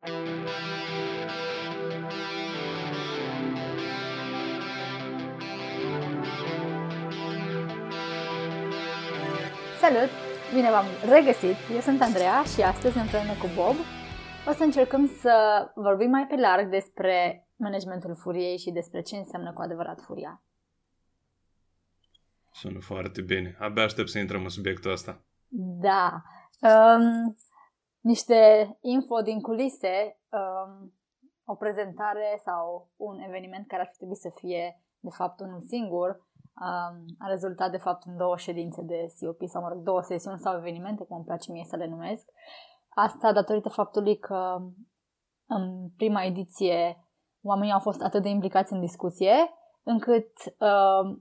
Salut! 0.00 0.12
Bine 10.54 10.70
v-am 10.70 10.84
regăsit! 11.08 11.56
Eu 11.72 11.80
sunt 11.80 12.00
Andreea 12.00 12.42
și 12.42 12.62
astăzi 12.62 12.98
împreună 12.98 13.32
cu 13.32 13.48
Bob 13.54 13.74
o 14.48 14.52
să 14.52 14.62
încercăm 14.62 15.06
să 15.06 15.66
vorbim 15.74 16.10
mai 16.10 16.26
pe 16.26 16.36
larg 16.36 16.70
despre 16.70 17.48
managementul 17.56 18.14
furiei 18.14 18.58
și 18.58 18.70
despre 18.70 19.00
ce 19.00 19.16
înseamnă 19.16 19.52
cu 19.52 19.62
adevărat 19.62 20.00
furia. 20.00 20.42
Sună 22.52 22.78
foarte 22.80 23.20
bine. 23.20 23.56
Abia 23.58 23.82
aștept 23.82 24.08
să 24.08 24.18
intrăm 24.18 24.42
în 24.42 24.48
subiectul 24.48 24.90
ăsta. 24.90 25.24
Da. 25.80 26.22
Um, 26.60 27.36
niște 28.00 28.38
info 28.80 29.20
din 29.20 29.40
culise, 29.40 30.20
um, 30.28 30.94
o 31.44 31.54
prezentare 31.54 32.40
sau 32.44 32.90
un 32.96 33.20
eveniment 33.20 33.66
care 33.66 33.82
ar 33.82 33.88
fi 33.90 33.96
trebuit 33.96 34.18
să 34.18 34.30
fie 34.34 34.82
de 35.00 35.10
fapt 35.10 35.40
unul 35.40 35.60
singur, 35.60 36.08
um, 36.08 37.04
a 37.18 37.28
rezultat 37.28 37.70
de 37.70 37.76
fapt 37.76 38.04
în 38.04 38.16
două 38.16 38.36
ședințe 38.36 38.82
de 38.82 39.06
COP 39.20 39.48
sau, 39.48 39.62
mă 39.62 39.68
rog, 39.68 39.78
două 39.82 40.02
sesiuni 40.02 40.38
sau 40.38 40.56
evenimente, 40.56 41.04
cum 41.04 41.16
îmi 41.16 41.24
place 41.24 41.52
mie 41.52 41.64
să 41.64 41.76
le 41.76 41.86
numesc. 41.86 42.28
Asta 42.88 43.32
datorită 43.32 43.68
faptului 43.68 44.18
că 44.18 44.56
în 45.46 45.88
prima 45.96 46.22
ediție 46.22 47.04
oamenii 47.42 47.72
au 47.72 47.80
fost 47.80 48.02
atât 48.02 48.22
de 48.22 48.28
implicați 48.28 48.72
în 48.72 48.80
discuție, 48.80 49.34
încât 49.82 50.32
uh, 50.58 51.18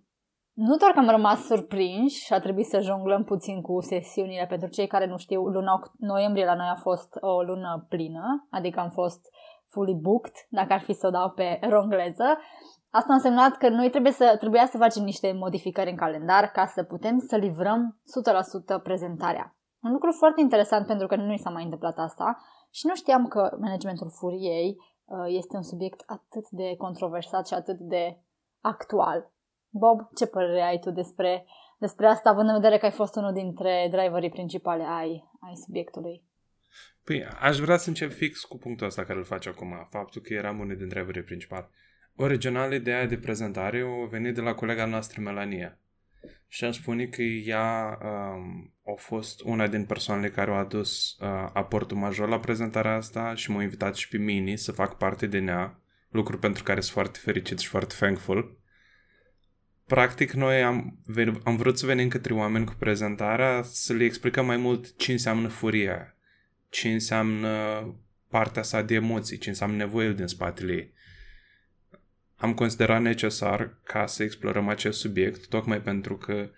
nu 0.68 0.76
doar 0.76 0.92
că 0.92 1.00
am 1.00 1.10
rămas 1.10 1.46
surprinși 1.46 2.24
și 2.26 2.34
a 2.34 2.40
trebuit 2.40 2.66
să 2.66 2.80
jonglăm 2.80 3.24
puțin 3.24 3.62
cu 3.62 3.82
sesiunile. 3.82 4.46
Pentru 4.50 4.70
cei 4.70 4.88
care 4.88 5.06
nu 5.06 5.18
știu, 5.18 5.42
luna 5.42 5.82
noiembrie 5.98 6.46
la 6.46 6.56
noi 6.56 6.68
a 6.72 6.76
fost 6.76 7.18
o 7.20 7.42
lună 7.42 7.86
plină, 7.90 8.48
adică 8.50 8.80
am 8.80 8.90
fost 8.90 9.22
fully 9.68 9.94
booked, 9.94 10.34
dacă 10.50 10.74
ar 10.74 10.82
fi 10.82 10.94
să 10.94 11.08
o 11.08 11.10
dau 11.10 11.30
pe 11.30 11.60
rongleză. 11.74 12.38
Asta 12.90 13.12
a 13.12 13.14
însemnat 13.14 13.58
că 13.58 13.70
noi 13.70 13.90
trebuie 13.90 14.12
să, 14.12 14.36
trebuia 14.40 14.66
să 14.66 14.78
facem 14.78 15.04
niște 15.04 15.32
modificări 15.32 15.90
în 15.90 15.96
calendar 15.96 16.46
ca 16.52 16.66
să 16.66 16.84
putem 16.84 17.20
să 17.20 17.36
livrăm 17.36 18.00
100% 18.80 18.84
prezentarea. 18.84 19.56
Un 19.82 19.92
lucru 19.92 20.12
foarte 20.12 20.42
interesant 20.42 20.86
pentru 20.86 21.08
că 21.08 21.16
nu 21.16 21.34
i 21.34 21.38
s-a 21.38 21.50
mai 21.50 21.64
întâmplat 21.64 21.98
asta 21.98 22.38
și 22.70 22.88
nu 22.88 22.96
știam 22.96 23.28
că 23.28 23.58
managementul 23.60 24.10
furiei 24.10 24.76
uh, 25.06 25.26
este 25.28 25.56
un 25.56 25.64
subiect 25.64 26.04
atât 26.06 26.50
de 26.50 26.76
controversat 26.78 27.48
și 27.48 27.54
atât 27.54 27.78
de 27.78 28.20
actual. 28.62 29.32
Bob, 29.70 30.10
ce 30.16 30.26
părere 30.26 30.62
ai 30.62 30.80
tu 30.80 30.92
despre, 30.92 31.46
despre 31.78 32.08
asta, 32.08 32.30
având 32.30 32.50
în 32.50 32.56
vedere 32.56 32.78
că 32.78 32.86
ai 32.86 32.92
fost 32.92 33.16
unul 33.16 33.34
dintre 33.34 33.88
driverii 33.92 34.30
principale 34.30 34.84
ai, 34.84 35.24
ai 35.40 35.56
subiectului? 35.56 36.24
Păi, 37.04 37.26
aș 37.40 37.58
vrea 37.58 37.78
să 37.78 37.90
încep 37.90 38.12
fix 38.12 38.44
cu 38.44 38.58
punctul 38.58 38.88
ăsta 38.88 39.04
care 39.04 39.18
îl 39.18 39.26
faci 39.26 39.48
acum, 39.48 39.88
faptul 39.90 40.22
că 40.22 40.34
eram 40.34 40.60
unul 40.60 40.76
dintre 40.76 41.00
driverii 41.00 41.24
principale. 41.24 41.70
Original, 42.16 42.74
ideea 42.74 43.06
de 43.06 43.18
prezentare 43.18 43.82
a 44.04 44.08
venit 44.08 44.36
de 44.36 44.42
la 44.42 44.54
colega 44.54 44.86
noastră, 44.86 45.22
Melania. 45.22 45.78
Și 46.48 46.66
am 46.66 46.72
spune 46.72 47.06
că 47.06 47.22
ea 47.22 47.98
um, 48.02 48.74
a 48.86 48.94
fost 48.96 49.42
una 49.42 49.68
din 49.68 49.86
persoanele 49.86 50.30
care 50.30 50.52
au 50.52 50.58
adus 50.58 51.18
uh, 51.20 51.50
aportul 51.54 51.98
major 51.98 52.30
la 52.30 52.40
prezentarea 52.40 52.96
asta 52.96 53.36
și 53.36 53.52
m-a 53.52 53.62
invitat 53.62 53.96
și 53.96 54.08
pe 54.08 54.18
mine 54.18 54.56
să 54.56 54.72
fac 54.72 54.98
parte 54.98 55.28
din 55.28 55.48
ea, 55.48 55.80
lucru 56.10 56.38
pentru 56.38 56.64
care 56.64 56.82
sunt 56.82 56.94
foarte 56.94 57.20
fericit 57.22 57.60
și 57.60 57.68
foarte 57.68 57.96
thankful. 58.00 58.59
Practic, 59.90 60.32
noi 60.32 60.64
am, 60.64 61.00
am 61.44 61.56
vrut 61.56 61.78
să 61.78 61.86
venim 61.86 62.08
către 62.08 62.34
oameni 62.34 62.66
cu 62.66 62.74
prezentarea 62.80 63.62
să 63.64 63.94
le 63.94 64.04
explicăm 64.04 64.46
mai 64.46 64.58
mult 64.58 64.98
ce 64.98 65.12
înseamnă 65.12 65.48
furia, 65.48 66.16
ce 66.70 66.90
înseamnă 66.90 67.50
partea 68.28 68.64
sa 68.64 68.82
de 68.82 68.94
emoții, 68.94 69.38
ce 69.38 69.50
înseamnă 69.50 69.76
nevoile 69.76 70.14
din 70.14 70.28
spatele 70.28 70.74
ei. 70.74 70.94
Am 72.36 72.54
considerat 72.54 73.02
necesar 73.02 73.78
ca 73.84 74.06
să 74.06 74.24
explorăm 74.24 74.68
acest 74.68 75.00
subiect, 75.00 75.48
tocmai 75.48 75.82
pentru 75.82 76.18
că 76.18 76.50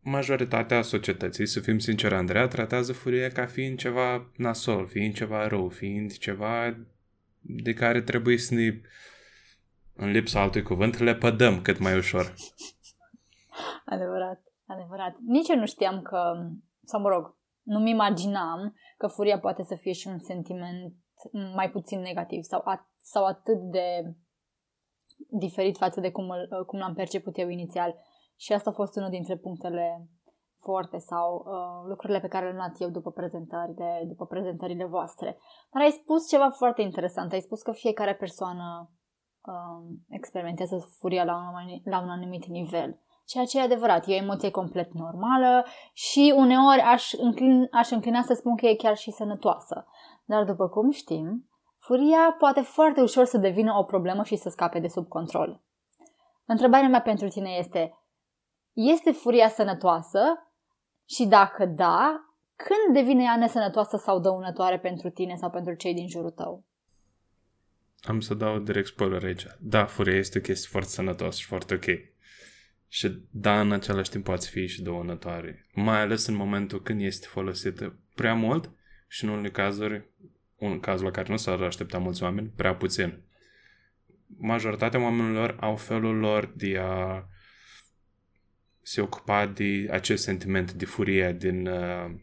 majoritatea 0.00 0.82
societății, 0.82 1.46
să 1.46 1.60
fim 1.60 1.78
sinceri, 1.78 2.14
Andreea, 2.14 2.46
tratează 2.46 2.92
furia 2.92 3.28
ca 3.28 3.46
fiind 3.46 3.78
ceva 3.78 4.30
nasol, 4.36 4.86
fiind 4.86 5.14
ceva 5.14 5.46
rău, 5.46 5.68
fiind 5.68 6.16
ceva 6.16 6.76
de 7.40 7.72
care 7.72 8.00
trebuie 8.00 8.38
să 8.38 8.54
ne 8.54 8.80
în 10.00 10.10
lipsa 10.10 10.40
altui 10.40 10.62
cuvânt, 10.62 10.98
le 10.98 11.14
pădăm 11.14 11.62
cât 11.62 11.78
mai 11.78 11.96
ușor. 11.96 12.34
Adevărat, 13.84 14.40
adevărat. 14.66 15.16
Nici 15.26 15.48
eu 15.48 15.56
nu 15.56 15.66
știam 15.66 16.02
că, 16.02 16.48
sau 16.84 17.00
mă 17.00 17.08
rog, 17.08 17.36
nu-mi 17.62 17.90
imaginam 17.90 18.74
că 18.98 19.06
furia 19.06 19.38
poate 19.38 19.62
să 19.62 19.74
fie 19.74 19.92
și 19.92 20.08
un 20.08 20.18
sentiment 20.18 20.94
mai 21.54 21.70
puțin 21.70 22.00
negativ 22.00 22.42
sau, 22.42 22.60
at- 22.60 23.00
sau 23.02 23.24
atât 23.24 23.58
de 23.58 24.14
diferit 25.28 25.76
față 25.76 26.00
de 26.00 26.10
cum, 26.10 26.30
îl, 26.30 26.64
cum 26.64 26.78
l-am 26.78 26.94
perceput 26.94 27.38
eu 27.38 27.48
inițial. 27.48 27.94
Și 28.36 28.52
asta 28.52 28.70
a 28.70 28.72
fost 28.72 28.96
unul 28.96 29.10
dintre 29.10 29.36
punctele 29.36 30.08
forte 30.58 30.98
sau 30.98 31.44
uh, 31.46 31.88
lucrurile 31.88 32.20
pe 32.20 32.28
care 32.28 32.44
le-am 32.44 32.56
luat 32.56 32.80
eu 32.80 32.88
după 32.88 33.10
prezentările, 33.10 34.04
după 34.06 34.26
prezentările 34.26 34.84
voastre. 34.84 35.38
Dar 35.72 35.82
ai 35.82 35.90
spus 35.90 36.28
ceva 36.28 36.50
foarte 36.50 36.82
interesant. 36.82 37.32
Ai 37.32 37.40
spus 37.40 37.62
că 37.62 37.72
fiecare 37.72 38.14
persoană 38.14 38.90
um, 39.46 40.04
experimentează 40.08 40.88
furia 40.98 41.24
la 41.24 41.34
un, 41.36 41.80
la 41.84 42.00
un 42.00 42.08
anumit 42.08 42.46
nivel. 42.46 43.00
Ceea 43.24 43.44
ce 43.44 43.58
e 43.58 43.62
adevărat, 43.62 44.06
e 44.06 44.12
o 44.12 44.16
emoție 44.16 44.50
complet 44.50 44.92
normală 44.92 45.64
și 45.92 46.34
uneori 46.36 46.80
aș, 46.80 47.12
înclin, 47.12 47.68
aș 47.70 47.90
înclina 47.90 48.22
să 48.22 48.34
spun 48.34 48.56
că 48.56 48.66
e 48.66 48.74
chiar 48.74 48.96
și 48.96 49.10
sănătoasă. 49.10 49.86
Dar 50.24 50.44
după 50.44 50.68
cum 50.68 50.90
știm, 50.90 51.48
furia 51.78 52.34
poate 52.38 52.60
foarte 52.60 53.00
ușor 53.00 53.24
să 53.24 53.38
devină 53.38 53.74
o 53.78 53.82
problemă 53.82 54.24
și 54.24 54.36
să 54.36 54.48
scape 54.48 54.78
de 54.78 54.88
sub 54.88 55.08
control. 55.08 55.60
Întrebarea 56.46 56.88
mea 56.88 57.00
pentru 57.00 57.28
tine 57.28 57.50
este, 57.50 57.98
este 58.72 59.12
furia 59.12 59.48
sănătoasă? 59.48 60.20
Și 61.04 61.26
dacă 61.26 61.66
da, 61.66 62.20
când 62.56 62.94
devine 62.94 63.22
ea 63.22 63.36
nesănătoasă 63.36 63.96
sau 63.96 64.18
dăunătoare 64.18 64.78
pentru 64.78 65.10
tine 65.10 65.34
sau 65.34 65.50
pentru 65.50 65.74
cei 65.74 65.94
din 65.94 66.08
jurul 66.08 66.30
tău? 66.30 66.64
Am 68.02 68.20
să 68.20 68.34
dau 68.34 68.58
direct 68.58 68.86
spoiler 68.86 69.24
aici. 69.24 69.46
Da, 69.58 69.84
furia 69.84 70.16
este 70.16 70.38
o 70.38 70.40
chestie 70.40 70.68
foarte 70.70 70.90
sănătoasă 70.90 71.38
și 71.38 71.46
foarte 71.46 71.74
ok. 71.74 71.84
Și 72.88 73.18
da, 73.30 73.60
în 73.60 73.72
același 73.72 74.10
timp 74.10 74.24
poate 74.24 74.46
fi 74.50 74.66
și 74.66 74.82
dăunătoare. 74.82 75.66
Mai 75.72 76.00
ales 76.00 76.26
în 76.26 76.34
momentul 76.34 76.82
când 76.82 77.00
este 77.00 77.26
folosită 77.26 77.98
prea 78.14 78.34
mult 78.34 78.70
și 79.08 79.24
în 79.24 79.30
unele 79.30 79.50
cazuri, 79.50 80.08
un 80.56 80.80
caz 80.80 81.00
la 81.00 81.10
care 81.10 81.30
nu 81.30 81.36
s-ar 81.36 81.62
aștepta 81.62 81.98
mulți 81.98 82.22
oameni, 82.22 82.52
prea 82.56 82.74
puțin. 82.74 83.22
Majoritatea 84.26 85.00
oamenilor 85.00 85.56
au 85.60 85.76
felul 85.76 86.16
lor 86.16 86.52
de 86.56 86.78
a 86.78 87.24
se 88.82 89.00
ocupa 89.00 89.46
de 89.46 89.88
acest 89.90 90.22
sentiment 90.22 90.72
de 90.72 90.84
furie 90.84 91.32
din, 91.32 91.66
uh, 91.66 92.14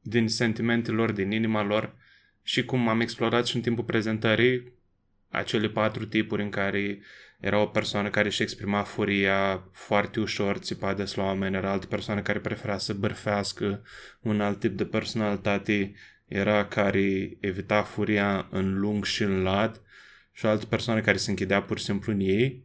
din 0.00 0.28
sentimentele 0.28 0.96
lor, 0.96 1.12
din 1.12 1.30
inima 1.30 1.62
lor 1.62 1.96
și 2.48 2.64
cum 2.64 2.88
am 2.88 3.00
explorat 3.00 3.46
și 3.46 3.56
în 3.56 3.62
timpul 3.62 3.84
prezentării 3.84 4.72
acele 5.28 5.68
patru 5.68 6.06
tipuri 6.06 6.42
în 6.42 6.50
care 6.50 7.00
era 7.40 7.60
o 7.60 7.66
persoană 7.66 8.10
care 8.10 8.26
își 8.26 8.42
exprima 8.42 8.82
furia 8.82 9.68
foarte 9.72 10.20
ușor, 10.20 10.56
țipa 10.56 10.94
des 10.94 11.14
la 11.14 11.22
oameni, 11.24 11.56
era 11.56 11.70
altă 11.70 11.86
persoană 11.86 12.22
care 12.22 12.38
prefera 12.38 12.78
să 12.78 12.92
bărfească, 12.92 13.82
un 14.20 14.40
alt 14.40 14.60
tip 14.60 14.76
de 14.76 14.84
personalitate 14.84 15.94
era 16.26 16.66
care 16.66 17.36
evita 17.40 17.82
furia 17.82 18.46
în 18.50 18.78
lung 18.78 19.04
și 19.04 19.22
în 19.22 19.42
lat 19.42 19.82
și 20.32 20.44
o 20.44 20.48
altă 20.48 20.66
persoană 20.66 21.00
care 21.00 21.16
se 21.16 21.30
închidea 21.30 21.62
pur 21.62 21.78
și 21.78 21.84
simplu 21.84 22.12
în 22.12 22.20
ei, 22.20 22.64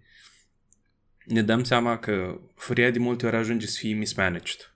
ne 1.25 1.41
dăm 1.41 1.63
seama 1.63 1.97
că 2.00 2.39
furia 2.55 2.89
de 2.89 3.00
multe 3.00 3.25
ori 3.25 3.35
ajunge 3.35 3.67
să 3.67 3.77
fie 3.79 3.94
mismanaged 3.94 4.72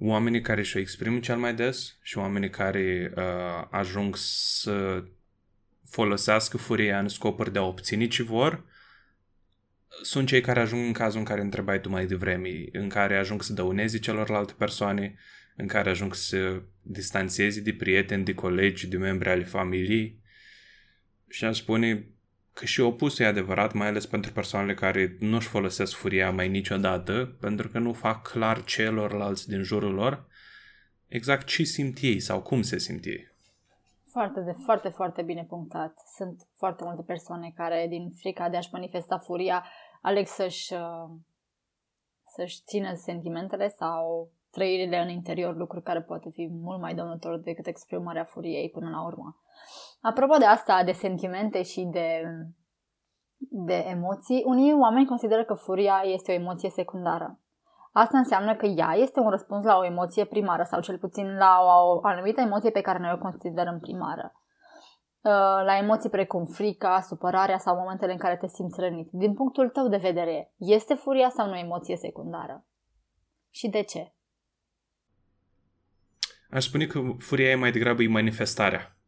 oamenii 0.00 0.40
care 0.40 0.62
și-o 0.62 0.80
exprimă 0.80 1.18
cel 1.18 1.36
mai 1.36 1.54
des 1.54 1.98
și 2.02 2.18
oamenii 2.18 2.50
care 2.50 3.12
uh, 3.16 3.22
ajung 3.70 4.16
să 4.16 5.04
folosească 5.88 6.56
furia 6.56 6.98
în 6.98 7.08
scopuri 7.08 7.52
de 7.52 7.58
a 7.58 7.62
obține 7.62 8.06
ce 8.06 8.22
vor, 8.22 8.64
sunt 10.02 10.26
cei 10.26 10.40
care 10.40 10.60
ajung 10.60 10.86
în 10.86 10.92
cazul 10.92 11.18
în 11.18 11.24
care 11.24 11.40
întrebai 11.40 11.80
tu 11.80 11.88
mai 11.88 12.06
devreme, 12.06 12.64
în 12.72 12.88
care 12.88 13.16
ajung 13.16 13.42
să 13.42 13.52
dăuneze 13.52 13.98
celorlalte 13.98 14.52
persoane, 14.58 15.18
în 15.56 15.66
care 15.66 15.90
ajung 15.90 16.14
să 16.14 16.62
distanțeze 16.82 17.60
de 17.60 17.72
prieteni, 17.72 18.24
de 18.24 18.34
colegi, 18.34 18.86
de 18.86 18.96
membri 18.96 19.28
ale 19.28 19.44
familiei. 19.44 20.18
Și 21.28 21.44
aș 21.44 21.56
spune 21.56 22.06
că 22.60 22.66
și 22.66 22.80
opusul 22.80 23.24
e 23.24 23.28
adevărat, 23.28 23.72
mai 23.72 23.86
ales 23.86 24.06
pentru 24.06 24.32
persoanele 24.32 24.74
care 24.74 25.16
nu-și 25.20 25.48
folosesc 25.48 25.94
furia 25.94 26.30
mai 26.30 26.48
niciodată, 26.48 27.36
pentru 27.40 27.68
că 27.68 27.78
nu 27.78 27.92
fac 27.92 28.22
clar 28.22 28.64
celorlalți 28.64 29.48
din 29.48 29.62
jurul 29.62 29.94
lor 29.94 30.26
exact 31.08 31.46
ce 31.46 31.62
simt 31.62 31.98
ei 32.00 32.20
sau 32.20 32.42
cum 32.42 32.62
se 32.62 32.78
simt 32.78 33.04
ei. 33.04 33.28
Foarte, 34.06 34.40
de, 34.40 34.52
foarte, 34.64 34.88
foarte 34.88 35.22
bine 35.22 35.44
punctat. 35.44 35.98
Sunt 36.16 36.46
foarte 36.54 36.84
multe 36.84 37.02
persoane 37.02 37.52
care, 37.56 37.86
din 37.88 38.10
frica 38.16 38.48
de 38.48 38.56
a-și 38.56 38.68
manifesta 38.72 39.18
furia, 39.18 39.64
aleg 40.02 40.26
să-și, 40.26 40.72
uh, 40.72 41.10
să-și 42.26 42.60
țină 42.66 42.94
sentimentele 42.94 43.68
sau 43.68 44.30
trăirile 44.50 44.98
în 44.98 45.08
interior, 45.08 45.56
lucruri 45.56 45.84
care 45.84 46.00
poate 46.00 46.30
fi 46.32 46.48
mult 46.50 46.80
mai 46.80 46.94
dăunător 46.94 47.38
decât 47.38 47.66
exprimarea 47.66 48.24
furiei 48.24 48.70
până 48.70 48.90
la 48.90 49.04
urmă. 49.04 49.40
Apropo 50.00 50.36
de 50.36 50.44
asta, 50.44 50.84
de 50.84 50.92
sentimente 50.92 51.62
și 51.62 51.82
de, 51.82 52.22
de 53.38 53.74
emoții, 53.74 54.42
unii 54.46 54.72
oameni 54.72 55.06
consideră 55.06 55.44
că 55.44 55.54
furia 55.54 56.00
este 56.04 56.32
o 56.32 56.34
emoție 56.34 56.70
secundară. 56.70 57.40
Asta 57.92 58.18
înseamnă 58.18 58.56
că 58.56 58.66
ea 58.66 58.92
este 58.92 59.20
un 59.20 59.30
răspuns 59.30 59.64
la 59.64 59.76
o 59.76 59.84
emoție 59.84 60.24
primară 60.24 60.62
sau 60.62 60.80
cel 60.80 60.98
puțin 60.98 61.36
la 61.36 61.58
o 61.60 62.06
anumită 62.06 62.40
emoție 62.40 62.70
pe 62.70 62.80
care 62.80 62.98
noi 62.98 63.12
o 63.12 63.18
considerăm 63.18 63.78
primară. 63.80 64.32
Uh, 65.22 65.32
la 65.64 65.76
emoții 65.76 66.10
precum 66.10 66.44
frica, 66.44 67.00
supărarea 67.00 67.58
sau 67.58 67.76
momentele 67.76 68.12
în 68.12 68.18
care 68.18 68.36
te 68.36 68.46
simți 68.46 68.80
rănit. 68.80 69.08
Din 69.12 69.34
punctul 69.34 69.68
tău 69.68 69.88
de 69.88 69.96
vedere, 69.96 70.52
este 70.56 70.94
furia 70.94 71.28
sau 71.28 71.46
nu 71.46 71.52
o 71.52 71.58
emoție 71.58 71.96
secundară? 71.96 72.64
Și 73.50 73.68
de 73.68 73.82
ce? 73.82 74.14
Aș 76.50 76.64
spune 76.64 76.86
că 76.86 77.00
furia 77.18 77.50
e 77.50 77.54
mai 77.54 77.70
degrabă 77.70 78.02
e 78.02 78.08
manifestarea. 78.08 78.99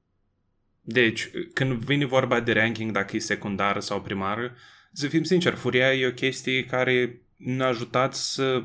Deci, 0.85 1.31
când 1.53 1.73
vine 1.73 2.05
vorba 2.05 2.41
de 2.41 2.53
ranking, 2.53 2.91
dacă 2.91 3.17
e 3.17 3.19
secundară 3.19 3.81
sau 3.81 4.01
primară, 4.01 4.55
să 4.93 5.09
fim 5.09 5.23
sinceri, 5.23 5.57
furia 5.57 5.95
e 5.95 6.07
o 6.07 6.13
chestie 6.13 6.65
care 6.65 7.21
ne-a 7.37 7.67
ajutat 7.67 8.15
să 8.15 8.65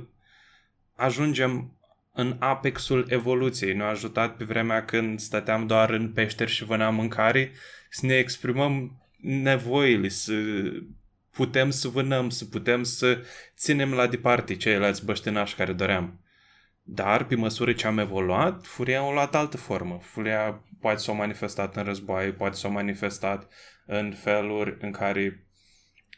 ajungem 0.96 1.78
în 2.14 2.36
apexul 2.40 3.06
evoluției. 3.10 3.74
Ne-a 3.74 3.88
ajutat 3.88 4.38
pe 4.38 4.44
vremea 4.44 4.86
când 4.86 5.19
stăteam 5.19 5.68
doar 5.68 5.90
în 5.90 6.12
peșteri 6.12 6.52
și 6.52 6.64
vâneam 6.64 6.96
mâncare 6.96 7.52
să 7.90 8.06
ne 8.06 8.14
exprimăm 8.18 9.02
nevoile, 9.22 10.10
să 10.10 10.34
putem 11.31 11.70
să 11.70 11.88
vânăm, 11.88 12.30
să 12.30 12.46
putem 12.46 12.84
să 12.84 13.24
ținem 13.58 13.94
la 13.94 14.08
departe 14.08 14.56
ceilalți 14.56 15.06
băștinași 15.06 15.56
care 15.56 15.74
doream. 15.74 16.20
Dar, 16.84 17.25
pe 17.25 17.36
măsură 17.36 17.74
ce 17.74 17.88
am 17.88 17.98
evoluat, 17.98 18.66
furia 18.66 19.02
a 19.02 19.12
luat 19.12 19.36
altă 19.36 19.58
formă. 19.58 20.00
Furia 20.02 20.63
poate 20.79 21.00
s-a 21.00 21.12
manifestat 21.12 21.75
în 21.75 21.83
războaie, 21.83 22.31
poate 22.31 22.56
s-a 22.56 22.68
manifestat 22.68 23.53
în 23.85 24.13
feluri 24.13 24.77
în 24.79 24.91
care 24.91 25.47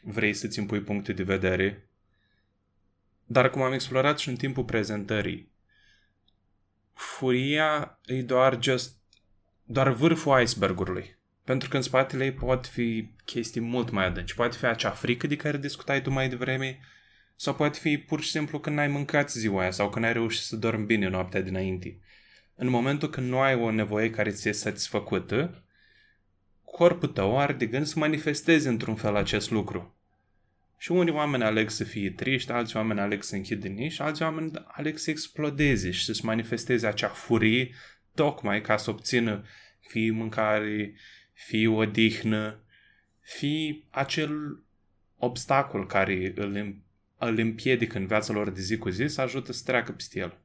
vrei 0.02 0.34
să-ți 0.34 0.58
impui 0.58 0.80
puncte 0.80 1.12
de 1.12 1.22
vedere. 1.22 1.88
Dar 3.24 3.50
cum 3.50 3.62
am 3.62 3.72
explorat 3.72 4.18
și 4.18 4.28
în 4.28 4.36
timpul 4.36 4.64
prezentării, 4.64 5.52
furia 6.92 8.00
e 8.04 8.22
doar 8.22 8.58
just 8.62 8.98
doar 9.64 9.88
vârful 9.88 10.40
icebergului. 10.40 11.18
Pentru 11.44 11.68
că 11.68 11.76
în 11.76 11.82
spatele 11.82 12.24
ei 12.24 12.32
pot 12.32 12.66
fi 12.66 13.14
chestii 13.24 13.60
mult 13.60 13.90
mai 13.90 14.04
adânci. 14.04 14.34
Poate 14.34 14.56
fi 14.56 14.64
acea 14.64 14.90
frică 14.90 15.26
de 15.26 15.36
care 15.36 15.56
discutai 15.56 16.02
tu 16.02 16.10
mai 16.10 16.28
devreme, 16.28 16.80
sau 17.36 17.54
poate 17.54 17.78
fi 17.78 17.98
pur 17.98 18.20
și 18.20 18.30
simplu 18.30 18.60
când 18.60 18.76
n-ai 18.76 18.88
mâncat 18.88 19.30
ziua 19.30 19.60
aia 19.60 19.70
sau 19.70 19.90
când 19.90 20.04
ai 20.04 20.12
reușit 20.12 20.42
să 20.42 20.56
dormi 20.56 20.84
bine 20.84 21.08
noaptea 21.08 21.40
dinainte. 21.40 21.98
În 22.62 22.68
momentul 22.68 23.10
când 23.10 23.28
nu 23.28 23.40
ai 23.40 23.54
o 23.54 23.70
nevoie 23.70 24.10
care 24.10 24.30
ți-e 24.30 24.52
satisfăcută, 24.52 25.64
corpul 26.64 27.08
tău 27.08 27.38
are 27.38 27.52
de 27.52 27.66
gând 27.66 27.86
să 27.86 27.98
manifesteze 27.98 28.68
într-un 28.68 28.94
fel 28.94 29.16
acest 29.16 29.50
lucru. 29.50 29.96
Și 30.76 30.92
unii 30.92 31.12
oameni 31.12 31.42
aleg 31.42 31.70
să 31.70 31.84
fie 31.84 32.10
triști, 32.10 32.50
alți 32.50 32.76
oameni 32.76 33.00
aleg 33.00 33.22
să 33.22 33.34
închidă 33.34 33.68
nici, 33.68 34.00
alți 34.00 34.22
oameni 34.22 34.50
aleg 34.66 34.98
să 34.98 35.10
explodeze 35.10 35.90
și 35.90 36.04
să-și 36.04 36.24
manifesteze 36.24 36.86
acea 36.86 37.08
furie 37.08 37.74
tocmai 38.14 38.60
ca 38.60 38.76
să 38.76 38.90
obțină 38.90 39.44
fie 39.80 40.10
mâncare, 40.10 40.94
fie 41.32 41.68
odihnă, 41.68 42.64
fie 43.20 43.84
acel 43.90 44.62
obstacol 45.16 45.86
care 45.86 46.32
îl, 46.36 46.82
îl 47.18 47.38
împiedică 47.38 47.98
în 47.98 48.06
viața 48.06 48.32
lor 48.32 48.50
de 48.50 48.60
zi 48.60 48.76
cu 48.76 48.88
zi 48.88 49.06
să 49.06 49.20
ajută 49.20 49.52
să 49.52 49.62
treacă 49.64 49.92
peste 49.92 50.18
el. 50.18 50.38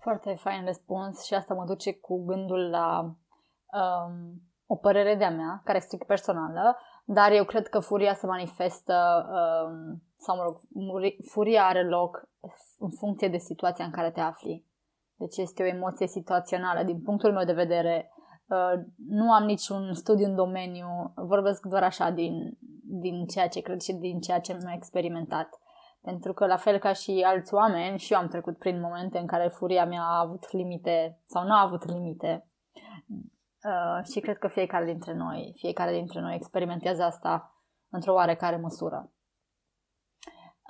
Foarte 0.00 0.34
fain 0.34 0.64
răspuns 0.64 1.24
și 1.24 1.34
asta 1.34 1.54
mă 1.54 1.64
duce 1.64 1.94
cu 1.94 2.24
gândul 2.24 2.70
la 2.70 3.00
um, 3.00 4.42
o 4.66 4.76
părere 4.76 5.14
de-a 5.14 5.30
mea, 5.30 5.60
care 5.64 5.78
este 5.78 6.04
personală, 6.06 6.76
dar 7.04 7.32
eu 7.32 7.44
cred 7.44 7.68
că 7.68 7.78
furia 7.78 8.14
se 8.14 8.26
manifestă, 8.26 9.26
um, 9.28 10.02
sau 10.16 10.36
mă 10.36 10.42
rog, 10.42 10.58
furia 11.30 11.66
are 11.66 11.88
loc 11.88 12.28
în 12.78 12.90
funcție 12.90 13.28
de 13.28 13.38
situația 13.38 13.84
în 13.84 13.90
care 13.90 14.10
te 14.10 14.20
afli. 14.20 14.66
Deci 15.16 15.36
este 15.36 15.62
o 15.62 15.66
emoție 15.66 16.06
situațională. 16.06 16.82
Din 16.82 17.02
punctul 17.02 17.32
meu 17.32 17.44
de 17.44 17.52
vedere, 17.52 18.12
uh, 18.46 18.82
nu 19.08 19.32
am 19.32 19.44
niciun 19.44 19.94
studiu 19.94 20.26
în 20.26 20.34
domeniu, 20.34 21.12
vorbesc 21.14 21.66
doar 21.66 21.82
așa 21.82 22.10
din, 22.10 22.58
din 22.82 23.26
ceea 23.26 23.48
ce 23.48 23.60
cred 23.60 23.80
și 23.80 23.92
din 23.92 24.20
ceea 24.20 24.40
ce 24.40 24.52
am 24.52 24.72
experimentat. 24.74 25.48
Pentru 26.00 26.32
că, 26.32 26.46
la 26.46 26.56
fel 26.56 26.78
ca 26.78 26.92
și 26.92 27.24
alți 27.26 27.54
oameni, 27.54 27.98
și 27.98 28.12
eu 28.12 28.18
am 28.18 28.28
trecut 28.28 28.58
prin 28.58 28.80
momente 28.80 29.18
în 29.18 29.26
care 29.26 29.48
furia 29.48 29.84
mea 29.84 30.02
a 30.02 30.18
avut 30.18 30.52
limite 30.52 31.18
sau 31.26 31.44
nu 31.44 31.52
a 31.52 31.60
avut 31.60 31.84
limite. 31.84 32.44
Uh, 33.64 34.04
și 34.12 34.20
cred 34.20 34.38
că 34.38 34.48
fiecare 34.48 34.84
dintre 34.84 35.14
noi, 35.14 35.54
fiecare 35.56 35.92
dintre 35.92 36.20
noi 36.20 36.34
experimentează 36.34 37.02
asta 37.02 37.54
într-o 37.90 38.12
oarecare 38.12 38.56
măsură. 38.56 39.10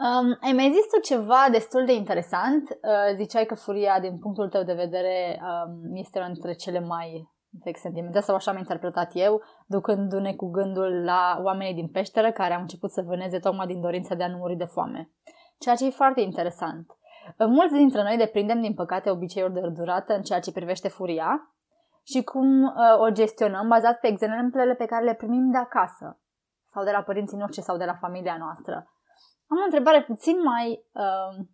Um, 0.01 0.39
ai 0.41 0.53
mai 0.53 0.71
zis 0.71 0.87
tu 0.93 1.01
ceva 1.01 1.49
destul 1.51 1.85
de 1.85 1.95
interesant. 1.95 2.69
Uh, 2.71 3.15
ziceai 3.15 3.45
că 3.45 3.55
furia, 3.55 4.01
din 4.01 4.19
punctul 4.19 4.49
tău 4.49 4.63
de 4.63 4.73
vedere, 4.73 5.41
um, 5.43 5.97
este 5.97 6.19
una 6.19 6.29
dintre 6.29 6.53
cele 6.53 6.81
mai 6.81 7.30
vechi 7.51 7.79
sentimente, 7.79 8.21
sau 8.21 8.35
așa 8.35 8.51
am 8.51 8.57
interpretat 8.57 9.11
eu, 9.15 9.43
ducându-ne 9.67 10.35
cu 10.35 10.51
gândul 10.51 11.05
la 11.05 11.41
oamenii 11.43 11.75
din 11.75 11.89
peșteră 11.89 12.33
care 12.33 12.55
au 12.55 12.61
început 12.61 12.91
să 12.91 13.03
vâneze 13.03 13.39
tocmai 13.39 13.67
din 13.67 13.81
dorința 13.81 14.15
de 14.15 14.23
a 14.23 14.29
nu 14.29 14.37
muri 14.37 14.57
de 14.57 14.65
foame. 14.65 15.11
Ceea 15.59 15.75
ce 15.75 15.87
e 15.87 15.91
foarte 15.91 16.21
interesant. 16.21 16.87
Mulți 17.39 17.75
dintre 17.75 18.03
noi 18.03 18.17
deprindem, 18.17 18.61
din 18.61 18.75
păcate, 18.75 19.11
obiceiuri 19.11 19.53
de 19.53 19.69
durată 19.69 20.15
în 20.15 20.23
ceea 20.23 20.41
ce 20.41 20.53
privește 20.53 20.89
furia 20.89 21.55
și 22.03 22.23
cum 22.23 22.63
uh, 22.63 23.01
o 23.01 23.11
gestionăm 23.11 23.69
bazat 23.69 24.01
pe 24.01 24.07
exemplele 24.07 24.75
pe 24.75 24.87
care 24.87 25.05
le 25.05 25.15
primim 25.15 25.51
de 25.51 25.57
acasă 25.57 26.21
sau 26.67 26.85
de 26.85 26.91
la 26.91 27.03
părinții 27.03 27.39
noștri 27.39 27.63
sau 27.63 27.77
de 27.77 27.85
la 27.85 27.95
familia 27.95 28.37
noastră. 28.39 28.75
Am 29.47 29.59
o 29.59 29.65
întrebare 29.65 30.03
puțin 30.03 30.43
mai 30.43 30.85
uh, 30.93 31.47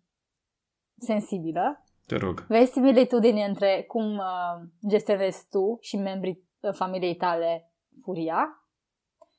sensibilă. 0.97 1.83
Te 2.07 2.15
rog. 2.15 2.45
Vezi 2.47 2.71
similitudini 2.71 3.45
între 3.45 3.83
cum 3.87 4.17
uh, 4.17 4.67
gestionezi 4.89 5.45
tu 5.49 5.77
și 5.81 5.95
membrii 5.95 6.43
uh, 6.59 6.73
familiei 6.73 7.15
tale 7.15 7.71
furia 8.01 8.67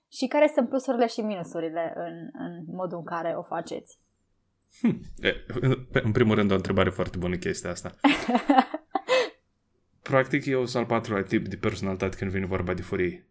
și 0.08 0.26
care 0.26 0.50
sunt 0.54 0.68
plusurile 0.68 1.06
și 1.06 1.20
minusurile 1.20 1.92
în, 1.96 2.44
în 2.46 2.64
modul 2.66 2.98
în 2.98 3.04
care 3.04 3.34
o 3.36 3.42
faceți? 3.42 3.98
Hm. 4.80 5.00
E, 5.18 5.34
în 6.02 6.12
primul 6.12 6.34
rând, 6.34 6.50
o 6.50 6.54
întrebare 6.54 6.90
foarte 6.90 7.18
bună 7.18 7.36
chestia 7.36 7.70
asta. 7.70 7.94
Practic, 10.02 10.46
eu 10.46 10.66
sunt 10.66 10.82
al 10.82 10.88
patrulea 10.88 11.22
tip 11.22 11.46
de 11.46 11.56
personalitate 11.56 12.16
când 12.16 12.30
vine 12.30 12.46
vorba 12.46 12.74
de 12.74 12.82
furie. 12.82 13.28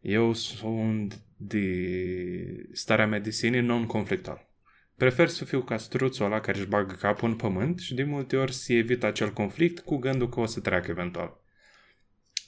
Eu 0.00 0.32
sunt 0.32 1.20
de 1.36 1.64
starea 2.72 3.06
mea 3.06 3.20
de 3.20 3.30
sine 3.30 3.60
non-conflictual. 3.60 4.51
Prefer 4.96 5.28
să 5.28 5.44
fiu 5.44 5.62
ca 5.62 5.76
struțul 5.76 6.24
ăla 6.24 6.40
care 6.40 6.58
își 6.58 6.66
bagă 6.66 6.94
capul 6.94 7.28
în 7.28 7.36
pământ 7.36 7.78
și 7.78 7.94
de 7.94 8.04
multe 8.04 8.36
ori 8.36 8.52
să 8.52 8.72
evit 8.72 9.04
acel 9.04 9.32
conflict 9.32 9.84
cu 9.84 9.96
gândul 9.96 10.28
că 10.28 10.40
o 10.40 10.46
să 10.46 10.60
treacă 10.60 10.90
eventual. 10.90 11.40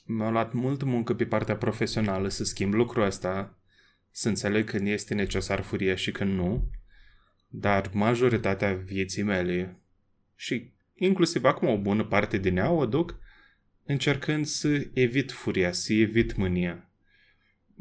Mi-a 0.06 0.30
luat 0.30 0.52
mult 0.52 0.82
muncă 0.82 1.14
pe 1.14 1.26
partea 1.26 1.56
profesională 1.56 2.28
să 2.28 2.44
schimb 2.44 2.72
lucrul 2.72 3.04
ăsta, 3.04 3.58
să 4.10 4.28
înțeleg 4.28 4.70
când 4.70 4.86
este 4.86 5.14
necesar 5.14 5.60
furia 5.60 5.94
și 5.94 6.12
când 6.12 6.34
nu, 6.34 6.70
dar 7.48 7.90
majoritatea 7.92 8.74
vieții 8.74 9.22
mele 9.22 9.78
și 10.34 10.72
inclusiv 10.94 11.44
acum 11.44 11.68
o 11.68 11.78
bună 11.78 12.04
parte 12.04 12.38
din 12.38 12.56
ea 12.56 12.70
o 12.70 12.86
duc 12.86 13.18
încercând 13.84 14.46
să 14.46 14.88
evit 14.92 15.32
furia, 15.32 15.72
să 15.72 15.92
evit 15.92 16.36
mânia. 16.36 16.90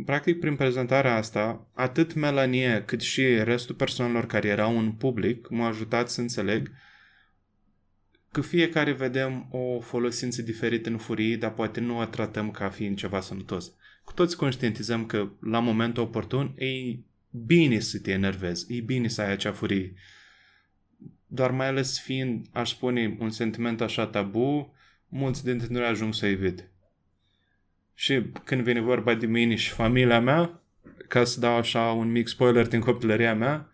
Practic, 0.05 0.39
prin 0.39 0.55
prezentarea 0.55 1.15
asta, 1.15 1.67
atât 1.73 2.13
Melanie 2.13 2.83
cât 2.85 3.01
și 3.01 3.43
restul 3.43 3.75
persoanelor 3.75 4.25
care 4.25 4.47
erau 4.47 4.77
în 4.77 4.91
public 4.91 5.49
m-au 5.49 5.67
ajutat 5.67 6.09
să 6.09 6.21
înțeleg 6.21 6.71
că 8.31 8.41
fiecare 8.41 8.91
vedem 8.91 9.47
o 9.51 9.79
folosință 9.79 10.41
diferită 10.41 10.89
în 10.89 10.97
furie, 10.97 11.37
dar 11.37 11.53
poate 11.53 11.79
nu 11.79 11.99
o 11.99 12.05
tratăm 12.05 12.51
ca 12.51 12.69
fiind 12.69 12.97
ceva 12.97 13.21
sănătos. 13.21 13.71
Cu 14.03 14.13
toți 14.13 14.37
conștientizăm 14.37 15.05
că 15.05 15.29
la 15.41 15.59
momentul 15.59 16.03
oportun 16.03 16.53
e 16.55 16.99
bine 17.29 17.79
să 17.79 17.99
te 17.99 18.11
enervezi, 18.11 18.73
e 18.73 18.81
bine 18.81 19.07
să 19.07 19.21
ai 19.21 19.31
acea 19.31 19.51
furie. 19.51 19.93
Dar 21.27 21.51
mai 21.51 21.67
ales 21.67 21.99
fiind, 21.99 22.45
aș 22.51 22.69
spune, 22.69 23.17
un 23.19 23.29
sentiment 23.29 23.81
așa 23.81 24.07
tabu, 24.07 24.73
mulți 25.07 25.43
dintre 25.43 25.67
noi 25.69 25.83
ajung 25.83 26.13
să 26.13 26.25
evit. 26.25 26.71
Și 28.03 28.21
când 28.43 28.63
vine 28.63 28.81
vorba 28.81 29.13
de 29.13 29.25
mine 29.25 29.55
și 29.55 29.69
familia 29.69 30.19
mea, 30.19 30.61
ca 31.07 31.23
să 31.23 31.39
dau 31.39 31.55
așa 31.55 31.91
un 31.91 32.11
mic 32.11 32.27
spoiler 32.27 32.67
din 32.67 32.79
copilăria 32.79 33.35
mea, 33.35 33.69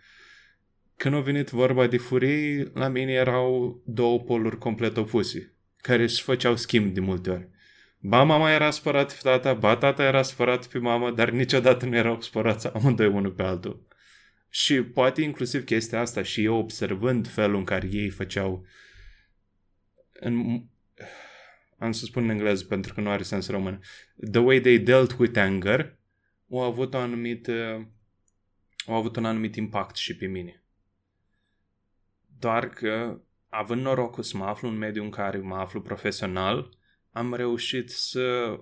când 0.96 1.16
a 1.16 1.20
venit 1.20 1.50
vorba 1.50 1.88
de 1.88 1.98
furii, 1.98 2.72
la 2.74 2.88
mine 2.88 3.12
erau 3.12 3.82
două 3.86 4.20
poluri 4.20 4.58
complet 4.58 4.98
opuse, 4.98 5.54
care 5.82 6.04
își 6.04 6.22
făceau 6.22 6.56
schimb 6.56 6.94
de 6.94 7.00
multe 7.00 7.30
ori. 7.30 7.48
Ba 8.00 8.24
mama 8.24 8.52
era 8.52 8.72
spărat 8.72 9.14
pe 9.14 9.20
tata, 9.22 9.54
ba 9.54 9.76
tata 9.76 10.04
era 10.04 10.22
spărat 10.22 10.68
pe 10.68 10.78
mama, 10.78 11.12
dar 11.12 11.30
niciodată 11.30 11.86
nu 11.86 11.96
erau 11.96 12.22
spărați 12.22 12.68
amândoi 12.74 13.08
unul 13.08 13.32
pe 13.32 13.44
altul. 13.44 13.88
Și 14.50 14.82
poate 14.82 15.22
inclusiv 15.22 15.64
chestia 15.64 16.00
asta 16.00 16.24
și 16.24 16.44
eu 16.44 16.56
observând 16.56 17.28
felul 17.28 17.58
în 17.58 17.64
care 17.64 17.88
ei 17.92 18.10
făceau 18.10 18.66
în, 20.14 20.64
am 21.80 21.92
să 21.92 22.06
spun 22.06 22.24
în 22.24 22.30
engleză 22.30 22.66
pentru 22.66 22.94
că 22.94 23.02
nu 23.02 23.10
are 23.10 23.24
sens 23.24 23.50
român, 23.50 23.82
the 24.32 24.40
way 24.40 24.60
they 24.60 24.80
dealt 24.80 25.18
with 25.18 25.38
anger 25.38 25.98
au 26.52 26.62
avut, 26.62 26.94
o 26.94 26.98
anumit, 26.98 27.48
uh, 27.48 27.86
au 28.86 28.96
avut 28.96 29.16
un 29.16 29.26
anumit 29.26 29.56
impact 29.56 29.96
și 29.96 30.16
pe 30.16 30.26
mine. 30.26 30.64
Doar 32.40 32.70
că, 32.70 33.22
având 33.50 33.82
norocul 33.82 34.24
să 34.24 34.38
mă 34.38 34.46
aflu 34.46 34.68
în 34.68 34.78
mediul 34.78 35.06
în 35.06 35.12
care 35.12 35.38
mă 35.38 35.56
aflu 35.56 35.82
profesional, 35.82 36.78
am 37.12 37.34
reușit 37.34 37.90
să 37.90 38.60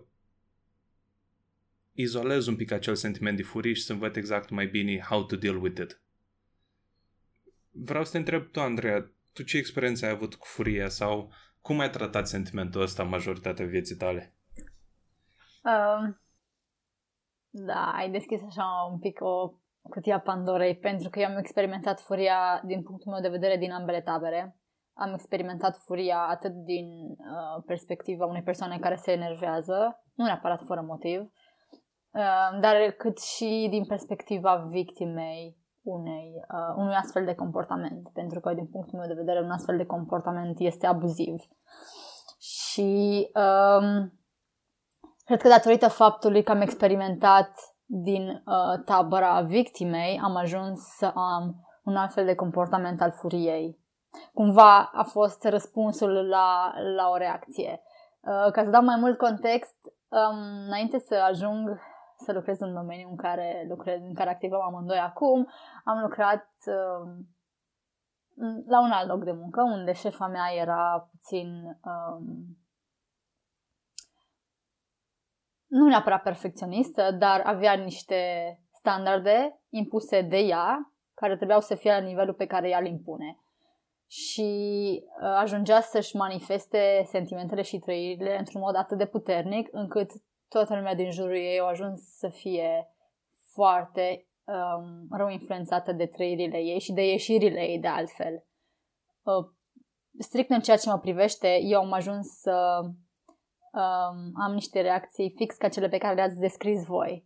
izolez 1.91 2.47
un 2.47 2.55
pic 2.55 2.71
acel 2.71 2.95
sentiment 2.95 3.38
de 3.38 3.43
furie 3.43 3.74
și 3.74 3.83
să 3.83 3.93
învăț 3.93 4.15
exact 4.15 4.50
mai 4.50 4.67
bine 4.67 5.00
how 5.00 5.25
to 5.25 5.36
deal 5.36 5.57
with 5.62 5.81
it. 5.81 6.01
Vreau 7.71 8.05
să 8.05 8.12
te 8.12 8.17
întreb 8.17 8.51
tu, 8.51 8.59
Andreea, 8.59 9.12
tu 9.33 9.43
ce 9.43 9.57
experiență 9.57 10.05
ai 10.05 10.12
avut 10.12 10.36
cu 10.36 10.45
furia 10.45 10.89
sau 10.89 11.33
cum 11.67 11.79
ai 11.79 11.89
tratat 11.89 12.27
sentimentul 12.27 12.81
ăsta 12.81 13.03
majoritatea 13.03 13.65
vieții 13.65 13.95
tale? 13.95 14.33
Um, 15.63 16.21
da, 17.50 17.91
ai 17.91 18.09
deschis 18.09 18.41
așa 18.43 18.65
un 18.91 19.00
pic 19.00 19.21
o 19.21 19.53
cutia 19.89 20.19
Pandorei, 20.19 20.77
pentru 20.77 21.09
că 21.09 21.19
eu 21.19 21.25
am 21.25 21.38
experimentat 21.38 22.00
furia 22.00 22.62
din 22.65 22.83
punctul 22.83 23.12
meu 23.12 23.21
de 23.21 23.36
vedere 23.38 23.57
din 23.57 23.71
ambele 23.71 24.01
tabere. 24.01 24.57
Am 24.93 25.13
experimentat 25.13 25.77
furia 25.77 26.19
atât 26.19 26.51
din 26.51 26.86
uh, 26.86 27.63
perspectiva 27.65 28.25
unei 28.25 28.43
persoane 28.43 28.79
care 28.79 28.95
se 28.95 29.12
enervează, 29.12 30.03
nu 30.13 30.25
neapărat 30.25 30.62
fără 30.65 30.81
motiv, 30.81 31.19
uh, 31.19 32.59
dar 32.59 32.91
cât 32.97 33.19
și 33.21 33.67
din 33.69 33.86
perspectiva 33.86 34.55
victimei 34.55 35.57
unei, 35.89 36.46
uh, 36.51 36.75
unui 36.75 36.94
astfel 36.94 37.25
de 37.25 37.36
comportament, 37.36 38.10
pentru 38.13 38.39
că 38.39 38.53
din 38.53 38.67
punctul 38.67 39.00
meu 39.00 39.08
de 39.08 39.13
vedere 39.13 39.41
un 39.41 39.51
astfel 39.51 39.77
de 39.77 39.86
comportament 39.86 40.60
este 40.60 40.88
abuziv. 40.88 41.44
Și 42.39 43.29
um, 43.36 44.13
cred 45.25 45.41
că 45.41 45.48
datorită 45.48 45.88
faptului 45.88 46.44
că 46.44 46.51
am 46.51 46.62
experimentat 46.62 47.51
din 47.86 48.27
uh, 48.27 48.84
tabăra 48.86 49.41
victimei, 49.41 50.20
am 50.24 50.36
ajuns 50.36 50.79
să 50.79 51.06
am 51.06 51.67
un 51.84 51.96
alt 51.96 52.13
fel 52.13 52.25
de 52.25 52.36
comportament 52.36 53.01
al 53.01 53.12
furiei. 53.12 53.79
Cumva 54.34 54.91
a 54.94 55.03
fost 55.03 55.44
răspunsul 55.44 56.27
la, 56.27 56.74
la 56.96 57.10
o 57.10 57.17
reacție. 57.17 57.82
Uh, 58.20 58.51
ca 58.51 58.63
să 58.63 58.70
dau 58.70 58.84
mai 58.84 58.96
mult 59.00 59.17
context, 59.17 59.75
um, 60.08 60.38
înainte 60.65 61.00
să 61.00 61.15
ajung 61.29 61.79
să 62.17 62.33
lucrez 62.33 62.59
în 62.59 62.74
domeniul 62.74 63.09
în 63.09 63.15
care 63.15 63.65
lucrez, 63.69 64.01
în 64.01 64.13
care 64.13 64.29
activăm 64.29 64.62
amândoi 64.62 65.00
acum, 65.00 65.47
am 65.83 66.00
lucrat 66.01 66.47
uh, 66.65 67.25
la 68.65 68.81
un 68.81 68.91
alt 68.91 69.07
loc 69.07 69.24
de 69.24 69.31
muncă, 69.31 69.62
unde 69.62 69.93
șefa 69.93 70.27
mea 70.27 70.53
era 70.53 71.09
puțin 71.12 71.47
um, 71.63 72.57
nu 75.67 75.88
neapărat 75.88 76.21
perfecționistă, 76.21 77.12
dar 77.12 77.41
avea 77.45 77.74
niște 77.74 78.19
standarde 78.71 79.59
impuse 79.69 80.21
de 80.21 80.38
ea, 80.38 80.93
care 81.13 81.36
trebuiau 81.36 81.62
să 81.62 81.75
fie 81.75 81.91
la 81.91 81.97
nivelul 81.97 82.33
pe 82.33 82.45
care 82.45 82.69
ea 82.69 82.79
îl 82.79 82.86
impune. 82.86 83.38
Și 84.09 84.50
uh, 85.21 85.36
ajungea 85.39 85.81
să-și 85.81 86.15
manifeste 86.15 87.03
sentimentele 87.05 87.62
și 87.62 87.79
trăirile 87.79 88.38
într-un 88.38 88.62
mod 88.62 88.75
atât 88.75 88.97
de 88.97 89.05
puternic, 89.05 89.67
încât 89.71 90.12
toată 90.50 90.75
lumea 90.75 90.96
din 90.96 91.12
jurul 91.12 91.36
ei 91.36 91.60
a 91.60 91.63
ajuns 91.63 92.00
să 92.18 92.30
fie 92.30 92.88
foarte 93.54 94.27
um, 94.44 95.08
rău 95.18 95.30
influențată 95.30 95.92
de 95.92 96.06
trăirile 96.06 96.58
ei 96.58 96.80
și 96.80 96.94
de 96.94 97.01
ieșirile 97.01 97.62
ei 97.62 97.80
de 97.80 97.88
altfel. 97.88 98.46
Uh, 99.24 99.48
strict 100.20 100.50
în 100.50 100.62
ceea 100.62 100.77
ce 100.77 100.89
mă 100.89 100.98
privește, 100.98 101.60
eu 101.62 101.80
am 101.80 101.92
ajuns 101.92 102.27
să 102.27 102.80
um, 102.84 104.32
am 104.44 104.54
niște 104.54 104.82
reacții 104.82 105.34
fix 105.36 105.56
ca 105.56 105.70
cele 105.70 105.88
pe 105.88 105.98
care 105.98 106.16
le-ați 106.16 106.39
descris 106.39 106.86
voi. 106.86 107.25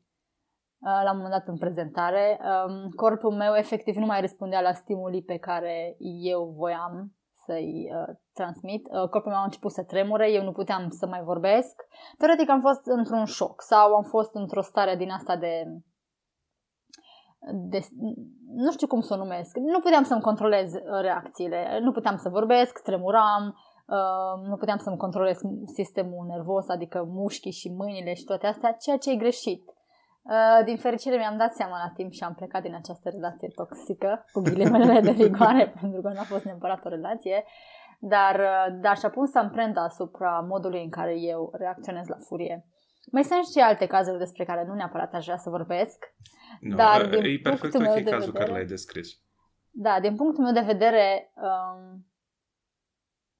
Uh, 0.80 1.01
la 1.04 1.12
un 1.12 1.18
moment 1.18 1.34
dat 1.34 1.48
în 1.48 1.58
prezentare, 1.58 2.40
um, 2.68 2.90
corpul 2.90 3.32
meu 3.32 3.56
efectiv 3.56 3.96
nu 3.96 4.06
mai 4.06 4.22
răspundea 4.22 4.62
la 4.62 4.74
stimulii 4.74 5.24
pe 5.24 5.38
care 5.38 5.96
eu 6.22 6.54
voiam 6.58 7.16
să-i 7.51 7.91
uh, 7.98 8.15
transmit. 8.34 8.84
Uh, 8.88 9.10
corpul 9.10 9.31
meu 9.31 9.41
a 9.41 9.50
început 9.50 9.72
să 9.72 9.84
tremure, 9.84 10.31
eu 10.31 10.43
nu 10.43 10.51
puteam 10.51 10.89
să 10.89 11.05
mai 11.08 11.22
vorbesc. 11.24 11.75
Teoretic 12.17 12.50
am 12.50 12.62
fost 12.62 12.86
într-un 12.86 13.25
șoc 13.25 13.62
sau 13.62 13.96
am 13.96 14.03
fost 14.03 14.36
într-o 14.36 14.62
stare 14.62 14.96
din 14.96 15.10
asta 15.10 15.36
de 15.36 15.53
de, 17.70 17.79
nu 18.55 18.72
știu 18.72 18.88
cum 18.88 19.01
să 19.01 19.13
o 19.13 19.17
numesc, 19.17 19.58
nu 19.58 19.79
puteam 19.79 20.03
să-mi 20.03 20.22
controlez 20.22 20.74
reacțiile, 21.01 21.79
nu 21.81 21.91
puteam 21.91 22.17
să 22.17 22.29
vorbesc, 22.29 22.81
tremuram, 22.81 23.55
uh, 23.88 24.48
nu 24.48 24.55
puteam 24.55 24.77
să-mi 24.77 24.98
controlez 24.98 25.39
sistemul 25.65 26.25
nervos, 26.25 26.67
adică 26.67 27.03
mușchii 27.08 27.51
și 27.51 27.70
mâinile 27.70 28.13
și 28.13 28.24
toate 28.24 28.48
astea, 28.48 28.72
ceea 28.72 28.98
ce 28.98 29.12
e 29.12 29.15
greșit. 29.15 29.63
Uh, 30.24 30.66
din 30.66 30.78
fericire 30.78 31.18
mi-am 31.18 31.38
dat 31.38 31.54
seama 31.54 31.78
la 31.78 31.92
timp 31.96 32.12
și 32.12 32.24
am 32.24 32.34
plecat 32.34 32.62
din 32.62 32.75
această 32.75 33.10
relație 33.10 33.48
toxică, 33.48 34.25
cu 34.32 34.42
ghilimele 34.42 35.00
de 35.00 35.10
rigoare, 35.10 35.68
pentru 35.82 36.01
că 36.01 36.10
nu 36.10 36.20
a 36.20 36.24
fost 36.24 36.44
neapărat 36.44 36.86
o 36.86 36.90
relație, 36.90 37.44
dar, 38.00 38.40
uh, 38.40 38.80
dar 38.82 38.98
și-a 38.98 39.10
pus 39.10 39.36
amprenta 39.36 39.82
asupra 39.82 40.46
modului 40.48 40.84
în 40.84 40.90
care 40.90 41.20
eu 41.20 41.51
reacționez 41.54 42.08
la 42.08 42.18
furie. 42.18 42.66
Mai 43.12 43.24
sunt 43.24 43.46
și 43.46 43.60
alte 43.60 43.88
cazuri 43.88 44.18
despre 44.18 44.44
care 44.46 44.66
nu 44.66 44.74
neapărat 44.74 45.13
aș 45.13 45.25
vrea 45.25 45.38
să 45.38 45.50
vorbesc. 45.50 46.16
No, 46.60 46.75
dar 46.75 47.06
din 47.06 47.24
e 47.24 47.40
perfect 47.44 47.74
ok 47.74 47.82
cazul 47.82 48.04
vedere, 48.04 48.32
care 48.32 48.51
l-ai 48.51 48.66
descris. 48.66 49.10
Da, 49.70 50.00
din 50.00 50.16
punctul 50.16 50.44
meu 50.44 50.54
de 50.54 50.72
vedere, 50.74 51.34
um, 51.36 52.06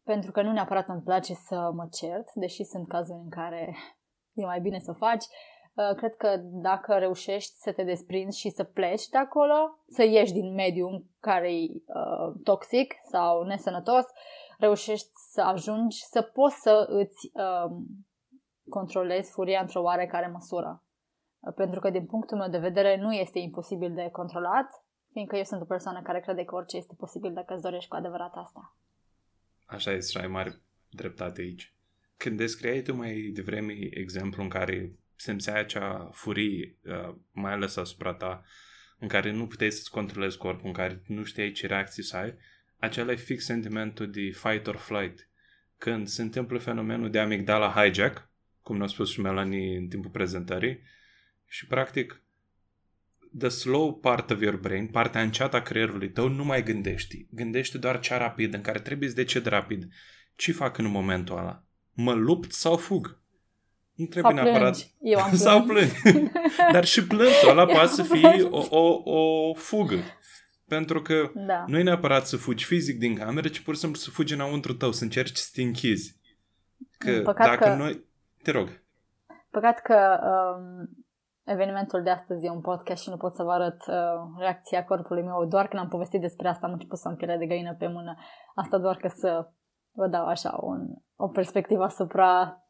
pentru 0.04 0.32
că 0.32 0.42
nu 0.42 0.52
neapărat 0.52 0.88
îmi 0.88 1.02
place 1.02 1.34
să 1.34 1.72
mă 1.74 1.88
cert, 1.92 2.34
deși 2.34 2.64
sunt 2.64 2.88
cazuri 2.88 3.20
în 3.24 3.30
care 3.30 3.76
e 4.42 4.46
mai 4.46 4.60
bine 4.60 4.80
să 4.80 4.92
o 4.92 4.94
faci, 4.94 5.24
uh, 5.24 5.50
cred 5.75 6.16
că 6.16 6.38
dacă 6.42 6.98
reușești 6.98 7.56
să 7.56 7.72
te 7.72 7.84
desprinzi 7.84 8.40
și 8.40 8.50
să 8.50 8.63
pleci 8.63 9.08
de 9.08 9.18
acolo, 9.18 9.80
să 9.88 10.04
ieși 10.04 10.34
din 10.34 10.54
mediul 10.54 10.92
în 10.92 11.04
care 11.20 11.54
e 11.54 11.68
uh, 11.68 12.34
toxic 12.44 12.94
sau 13.10 13.44
nesănătos, 13.44 14.06
reușești 14.60 15.10
să 15.13 15.42
ajungi 15.42 16.06
să 16.06 16.22
poți 16.22 16.62
să 16.62 16.86
îți 16.90 17.32
uh, 17.34 17.72
controlezi 18.70 19.32
furia 19.32 19.62
într-o 19.62 19.82
oarecare 19.82 20.28
măsură. 20.28 20.84
Pentru 21.56 21.80
că, 21.80 21.90
din 21.90 22.06
punctul 22.06 22.38
meu 22.38 22.50
de 22.50 22.58
vedere, 22.58 22.98
nu 22.98 23.13
este 23.13 23.40
imposibil 23.40 23.94
de 23.94 24.10
controlat, 24.12 24.84
fiindcă 25.12 25.36
eu 25.36 25.44
sunt 25.44 25.62
o 25.62 25.66
persoană 25.66 26.01
care 26.01 26.20
crede 26.20 26.44
că 26.44 26.56
orice 26.56 26.78
este 26.78 26.94
posibil 26.98 27.34
dacă 27.34 27.54
îți 27.54 27.62
dorești 27.62 27.90
cu 27.90 27.96
adevărat 27.96 28.34
asta. 28.36 28.75
Așa 29.66 29.92
este 29.92 30.12
și 30.12 30.18
ai 30.18 30.28
mare 30.28 30.62
dreptate 30.90 31.42
aici. 31.42 31.75
Când 32.18 32.38
descriai 32.38 32.82
tu 32.82 32.96
mai 32.96 33.32
devreme 33.34 33.74
exemplu 33.90 34.44
în 34.44 34.50
care 34.50 34.96
simțeai 35.22 35.60
acea 35.60 36.10
furie, 36.13 36.78
uh, 36.84 37.16
mai 37.32 37.51
ales 37.51 37.75
asupra 37.75 38.13
ta, 38.13 38.44
în 39.00 39.08
care 39.08 39.32
nu 39.32 39.48
puteai 39.48 39.72
să-ți 39.72 39.92
controlezi 39.92 40.38
corpul, 40.38 40.68
în 40.68 40.74
care 40.74 41.01
nu 41.08 41.24
știai 41.24 41.51
ce 41.51 41.68
reacții 41.68 42.04
să 42.04 42.18
ai, 42.18 42.36
acela 42.80 43.12
e 43.12 43.16
fix 43.16 43.46
sentimentul 43.46 44.12
de 44.12 44.22
fight 44.22 44.68
or 44.68 44.75
flight. 44.75 45.30
Când 45.78 46.08
se 46.08 46.22
întâmplă 46.22 46.58
fenomenul 46.58 47.10
de 47.10 47.20
amigdala 47.20 47.72
hijack, 47.72 48.30
cum 48.62 48.78
ne-a 48.78 48.88
spus 48.88 49.10
și 49.12 49.22
Melanie 49.22 49.78
în 49.78 49.88
timpul 49.88 50.12
prezentării, 50.12 50.82
și 51.46 51.68
practic 51.68 52.22
the 53.38 53.50
slow 53.50 53.94
part 53.94 54.30
of 54.30 54.42
your 54.42 54.58
brain, 54.58 54.88
partea 54.88 55.22
înceată 55.22 55.56
a 55.56 55.62
creierului 55.62 56.10
tău, 56.10 56.28
nu 56.28 56.44
mai 56.44 56.63
gândești. 56.63 57.28
Gândește 57.30 57.78
doar 57.78 58.00
cea 58.00 58.18
rapid, 58.18 58.54
în 58.54 58.62
care 58.62 58.80
trebuie 58.80 59.10
să 59.10 59.16
decid 59.16 59.46
rapid. 59.46 59.94
Ce 60.36 60.51
fac 60.51 60.78
în 60.78 60.86
momentul 60.86 61.38
ăla? 61.38 61.63
Mă 61.94 62.13
lupt 62.13 62.51
sau 62.51 62.78
fug? 62.78 63.21
Nu 63.95 64.05
trebuie 64.05 64.33
sau 64.36 64.43
neapărat... 64.43 64.71
Plângi. 64.71 64.95
Eu 65.00 65.19
am 65.19 65.36
sau 65.45 65.62
plângi. 65.62 65.93
Dar 66.74 66.86
și 66.86 67.07
plânsul 67.07 67.50
ăla 67.50 67.65
poate 67.65 67.88
să 67.88 68.03
fie 68.03 68.48
o, 68.50 68.63
o, 68.69 69.01
o 69.03 69.53
fugă. 69.53 69.95
Pentru 70.67 71.01
că 71.01 71.31
da. 71.33 71.63
nu 71.67 71.77
e 71.77 71.83
neapărat 71.83 72.25
să 72.25 72.38
fugi 72.38 72.65
fizic 72.65 73.00
din 73.00 73.15
cameră, 73.15 73.48
ci 73.48 73.60
pur 73.60 73.74
și 73.74 73.79
simplu 73.79 74.00
să 74.00 74.10
fugi 74.10 74.33
înăuntru 74.33 74.74
tău, 74.74 74.91
să 74.91 75.03
încerci 75.03 75.38
să 75.38 75.50
te 75.53 75.62
închizi. 75.62 76.19
Că 76.98 77.21
Păcat 77.24 77.48
dacă 77.48 77.63
că... 77.63 77.75
noi... 77.75 78.05
Te 78.43 78.51
rog. 78.51 78.67
Păcat 79.50 79.81
că 79.81 80.19
um, 80.24 80.89
evenimentul 81.43 82.03
de 82.03 82.10
astăzi 82.10 82.45
e 82.45 82.50
un 82.50 82.62
podcast 82.62 83.01
și 83.01 83.10
nu 83.10 83.17
pot 83.17 83.36
să 83.36 83.43
vă 83.43 83.51
arăt 83.51 83.81
uh, 83.88 84.39
reacția 84.39 84.83
corpului 84.83 85.24
meu. 85.24 85.45
Doar 85.45 85.67
când 85.67 85.81
am 85.81 85.88
povestit 85.88 86.21
despre 86.21 86.48
asta 86.48 86.65
am 86.65 86.71
început 86.71 86.98
să 86.98 87.07
am 87.07 87.15
pielea 87.15 87.38
de 87.38 87.45
găină 87.45 87.75
pe 87.79 87.88
mână. 87.88 88.15
Asta 88.55 88.77
doar 88.77 88.98
că 88.98 89.07
să 89.07 89.50
vă 89.91 90.07
dau 90.07 90.25
așa 90.25 90.57
un, 90.62 90.88
o 91.15 91.27
perspectivă 91.27 91.83
asupra 91.83 92.61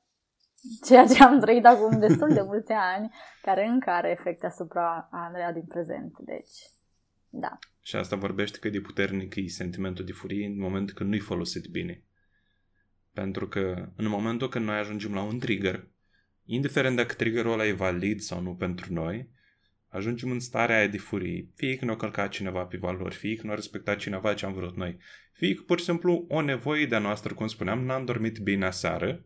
ceea 0.86 1.06
ce 1.06 1.24
am 1.24 1.39
trăit 1.39 1.65
acum 1.65 2.00
destul 2.00 2.34
de 2.34 2.41
mulți 2.41 2.72
ani, 2.72 3.13
care 3.41 3.65
încă 3.65 3.89
are 3.89 4.10
efecte 4.10 4.46
asupra 4.46 5.10
Andreea 5.12 5.51
din 5.51 5.65
prezent. 5.65 6.18
Deci, 6.20 6.58
da. 7.30 7.60
Și 7.82 7.96
asta 7.96 8.15
vorbește 8.15 8.60
că 8.60 8.70
de 8.70 8.82
puternic 8.82 9.36
e 9.36 9.48
sentimentul 9.48 10.06
de 10.06 10.12
furie 10.12 10.46
în 10.46 10.60
momentul 10.60 10.96
când 10.96 11.10
nu-i 11.10 11.20
folosit 11.20 11.68
bine. 11.68 12.03
Pentru 13.13 13.48
că 13.48 13.89
în 13.96 14.08
momentul 14.08 14.50
când 14.50 14.65
noi 14.65 14.77
ajungem 14.77 15.13
la 15.13 15.22
un 15.22 15.39
trigger 15.39 15.88
indiferent 16.46 16.96
dacă 16.96 17.13
triggerul 17.13 17.51
ăla 17.51 17.65
e 17.65 17.72
valid 17.72 18.20
sau 18.20 18.41
nu 18.41 18.56
pentru 18.56 18.94
noi, 18.94 19.30
ajungem 19.88 20.32
în 20.32 20.39
starea 20.39 20.77
aia 20.77 20.88
de 20.88 20.98
furie, 20.98 21.48
fie 21.56 21.75
că 21.75 21.86
ne-a 21.86 21.96
călcat 21.96 22.30
cineva 22.30 22.63
pe 22.65 22.77
valori, 22.77 23.15
fie 23.15 23.36
că 23.36 23.46
nu 23.46 23.51
a 23.51 23.56
respectat 23.56 23.98
cineva 23.98 24.34
ce 24.34 24.46
am 24.46 24.53
vrut 24.53 24.75
noi, 24.75 24.98
fie 25.34 25.53
că 25.53 25.62
pur 25.62 25.80
și 25.80 25.86
simplu 25.86 26.25
o 26.30 26.41
nevoie 26.41 26.86
de-a 26.86 27.00
noastră, 27.00 27.34
cum 27.34 27.48
spuneam, 27.48 27.86
n-am 27.86 28.06
dormit 28.06 28.39
bine 28.39 28.65
aseară, 28.65 29.25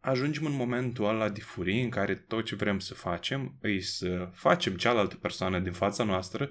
ajungem 0.00 0.44
în 0.44 0.56
momentul 0.56 1.08
ăla 1.08 1.28
de 1.28 1.40
furie 1.40 1.82
în 1.82 1.90
care 1.90 2.14
tot 2.14 2.44
ce 2.44 2.54
vrem 2.54 2.78
să 2.78 2.94
facem 2.94 3.54
îi 3.60 3.80
să 3.80 4.28
facem 4.34 4.76
cealaltă 4.76 5.16
persoană 5.16 5.58
din 5.58 5.72
fața 5.72 6.04
noastră 6.04 6.50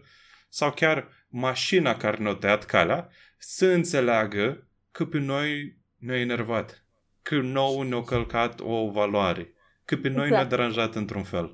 sau 0.49 0.71
chiar 0.71 1.07
mașina 1.27 1.95
care 1.95 2.17
ne-a 2.17 2.35
tăiat 2.35 2.65
calea 2.65 3.09
să 3.37 3.65
înțeleagă 3.65 4.67
că 4.91 5.05
pe 5.05 5.17
noi 5.17 5.77
ne-a 5.97 6.19
enervat, 6.19 6.83
că 7.21 7.35
nou 7.35 7.81
ne-a 7.81 8.03
călcat 8.03 8.59
o 8.59 8.89
valoare, 8.89 9.53
că 9.85 9.95
pe 9.95 10.09
noi 10.09 10.27
exact. 10.27 10.31
ne-a 10.31 10.57
deranjat 10.57 10.95
într-un 10.95 11.23
fel. 11.23 11.47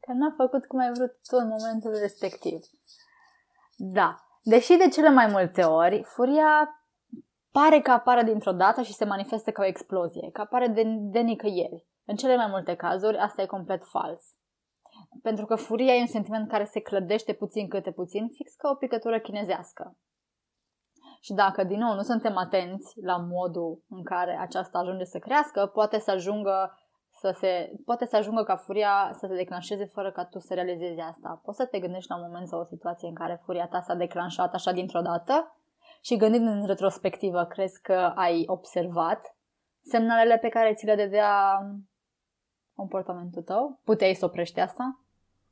Că 0.00 0.12
n-a 0.12 0.34
făcut 0.36 0.66
cum 0.66 0.80
ai 0.80 0.92
vrut 0.92 1.10
tu 1.28 1.36
în 1.36 1.48
momentul 1.48 1.98
respectiv. 2.00 2.58
Da. 3.76 4.16
Deși 4.42 4.76
de 4.76 4.88
cele 4.88 5.10
mai 5.10 5.26
multe 5.26 5.62
ori, 5.62 6.02
furia 6.06 6.77
pare 7.52 7.80
că 7.80 7.90
apare 7.90 8.22
dintr-o 8.22 8.52
dată 8.52 8.82
și 8.82 8.92
se 8.92 9.04
manifestă 9.04 9.50
ca 9.50 9.62
o 9.62 9.66
explozie, 9.66 10.30
că 10.32 10.40
apare 10.40 10.66
de, 10.66 10.82
de 10.98 11.20
nicăieri. 11.20 11.86
În 12.04 12.16
cele 12.16 12.36
mai 12.36 12.46
multe 12.48 12.74
cazuri, 12.74 13.16
asta 13.16 13.42
e 13.42 13.46
complet 13.46 13.84
fals. 13.84 14.24
Pentru 15.22 15.44
că 15.44 15.54
furia 15.54 15.94
e 15.94 16.00
un 16.00 16.06
sentiment 16.06 16.48
care 16.48 16.64
se 16.64 16.80
clădește 16.80 17.32
puțin 17.32 17.68
câte 17.68 17.90
puțin, 17.90 18.28
fix 18.28 18.54
ca 18.54 18.70
o 18.70 18.74
picătură 18.74 19.20
chinezească. 19.20 19.96
Și 21.20 21.32
dacă, 21.32 21.64
din 21.64 21.78
nou, 21.78 21.94
nu 21.94 22.02
suntem 22.02 22.36
atenți 22.36 23.00
la 23.00 23.16
modul 23.16 23.84
în 23.88 24.02
care 24.02 24.38
aceasta 24.40 24.78
ajunge 24.78 25.04
să 25.04 25.18
crească, 25.18 25.66
poate 25.66 25.98
să 25.98 26.10
ajungă 26.10 26.78
să 27.20 27.36
se, 27.38 27.72
poate 27.84 28.06
să 28.06 28.16
ajungă 28.16 28.42
ca 28.42 28.56
furia 28.56 29.10
să 29.12 29.26
se 29.26 29.34
declanșeze 29.34 29.84
fără 29.84 30.12
ca 30.12 30.24
tu 30.24 30.38
să 30.38 30.54
realizezi 30.54 31.00
asta. 31.00 31.40
Poți 31.44 31.56
să 31.56 31.66
te 31.66 31.78
gândești 31.78 32.10
la 32.10 32.16
un 32.16 32.22
moment 32.26 32.48
sau 32.48 32.60
o 32.60 32.64
situație 32.64 33.08
în 33.08 33.14
care 33.14 33.40
furia 33.44 33.66
ta 33.66 33.80
s-a 33.80 33.94
declanșat 33.94 34.54
așa 34.54 34.72
dintr-o 34.72 35.00
dată 35.00 35.57
și 36.02 36.16
gândind 36.16 36.46
în 36.46 36.66
retrospectivă, 36.66 37.44
crezi 37.44 37.80
că 37.82 38.12
ai 38.14 38.44
observat 38.46 39.36
semnalele 39.80 40.38
pe 40.38 40.48
care 40.48 40.74
ți 40.74 40.84
le 40.84 40.94
dădea 40.94 41.60
comportamentul 42.74 43.42
tău? 43.42 43.80
Puteai 43.84 44.14
să 44.14 44.24
oprești 44.24 44.60
asta? 44.60 45.02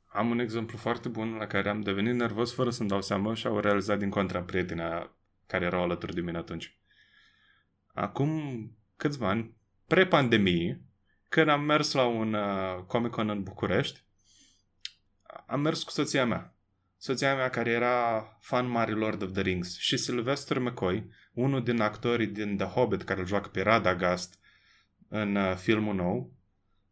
Am 0.05 0.29
un 0.29 0.39
exemplu 0.39 0.77
foarte 0.77 1.09
bun 1.09 1.35
la 1.35 1.47
care 1.47 1.69
am 1.69 1.81
devenit 1.81 2.15
nervos 2.15 2.53
fără 2.53 2.69
să-mi 2.69 2.89
dau 2.89 3.01
seama 3.01 3.33
și 3.33 3.47
au 3.47 3.59
realizat 3.59 3.97
din 3.97 4.09
contra 4.09 4.41
prietena 4.41 5.15
care 5.47 5.65
erau 5.65 5.81
alături 5.81 6.13
de 6.13 6.21
mine 6.21 6.37
atunci. 6.37 6.79
Acum 7.93 8.31
câțiva 8.95 9.29
ani, 9.29 9.55
pre-pandemie, 9.87 10.81
când 11.29 11.49
am 11.49 11.61
mers 11.61 11.93
la 11.93 12.05
un 12.05 12.33
uh, 12.33 12.83
Comic-Con 12.87 13.29
în 13.29 13.43
București, 13.43 14.05
am 15.47 15.59
mers 15.59 15.83
cu 15.83 15.91
soția 15.91 16.25
mea. 16.25 16.56
Soția 16.97 17.35
mea 17.35 17.49
care 17.49 17.69
era 17.69 18.21
fan 18.41 18.67
mare 18.69 18.91
Lord 18.91 19.21
of 19.21 19.31
the 19.31 19.41
Rings 19.41 19.77
și 19.77 19.97
Sylvester 19.97 20.59
McCoy, 20.59 21.09
unul 21.33 21.63
din 21.63 21.79
actorii 21.79 22.27
din 22.27 22.57
The 22.57 22.65
Hobbit 22.65 23.03
care 23.03 23.19
îl 23.19 23.25
joacă 23.25 23.49
pe 23.49 23.61
Radagast 23.61 24.39
în 25.07 25.35
uh, 25.35 25.55
filmul 25.55 25.95
nou, 25.95 26.31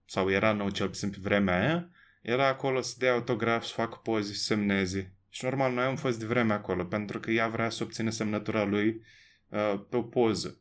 sau 0.05 0.31
era 0.31 0.51
nou 0.51 0.69
cel 0.69 0.88
puțin 0.88 1.09
pe 1.09 1.17
vremea 1.21 1.59
aia, 1.59 1.89
era 2.21 2.47
acolo 2.47 2.81
să 2.81 2.95
dea 2.97 3.13
autograf, 3.13 3.63
să 3.63 3.74
facă 3.74 4.00
poze, 4.03 4.33
să 4.33 4.43
semneze. 4.43 5.13
Și 5.29 5.43
normal, 5.43 5.74
noi 5.74 5.83
am 5.83 5.95
fost 5.95 6.19
de 6.19 6.25
vreme 6.25 6.53
acolo, 6.53 6.85
pentru 6.85 7.19
că 7.19 7.31
ea 7.31 7.47
vrea 7.47 7.69
să 7.69 7.83
obține 7.83 8.09
semnătura 8.09 8.63
lui 8.63 9.01
uh, 9.50 9.81
pe 9.89 9.97
o 9.97 10.03
poză. 10.03 10.59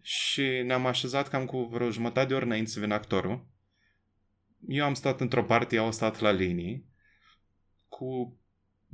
Și 0.00 0.62
ne-am 0.64 0.86
așezat 0.86 1.28
cam 1.28 1.44
cu 1.44 1.62
vreo 1.62 1.90
jumătate 1.90 2.26
de 2.26 2.34
ori 2.34 2.44
înainte 2.44 2.70
să 2.70 2.80
vină 2.80 2.94
actorul. 2.94 3.46
Eu 4.68 4.84
am 4.84 4.94
stat 4.94 5.20
într-o 5.20 5.44
parte, 5.44 5.76
ea 5.76 5.82
a 5.82 5.90
stat 5.90 6.20
la 6.20 6.30
linii. 6.30 6.86
Cu 7.88 8.36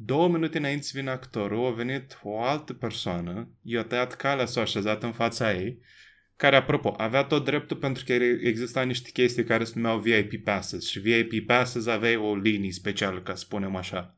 două 0.01 0.29
minute 0.29 0.59
înainte 0.59 0.83
să 0.83 0.93
vină 0.95 1.11
actorul, 1.11 1.67
a 1.67 1.71
venit 1.71 2.19
o 2.23 2.43
altă 2.43 2.73
persoană, 2.73 3.49
i-a 3.63 3.83
tăiat 3.83 4.15
calea, 4.15 4.47
s-a 4.47 4.61
așezat 4.61 5.03
în 5.03 5.13
fața 5.13 5.55
ei, 5.55 5.81
care, 6.37 6.57
apropo, 6.57 6.95
avea 6.97 7.25
tot 7.25 7.45
dreptul 7.45 7.77
pentru 7.77 8.05
că 8.07 8.13
exista 8.13 8.83
niște 8.83 9.11
chestii 9.11 9.45
care 9.45 9.65
se 9.65 9.73
numeau 9.75 9.99
VIP 9.99 10.45
Passes 10.45 10.89
și 10.89 10.99
VIP 10.99 11.47
Passes 11.47 11.87
aveai 11.87 12.17
o 12.17 12.37
linie 12.37 12.73
specială, 12.73 13.21
ca 13.21 13.35
să 13.35 13.41
spunem 13.41 13.77
așa. 13.77 14.17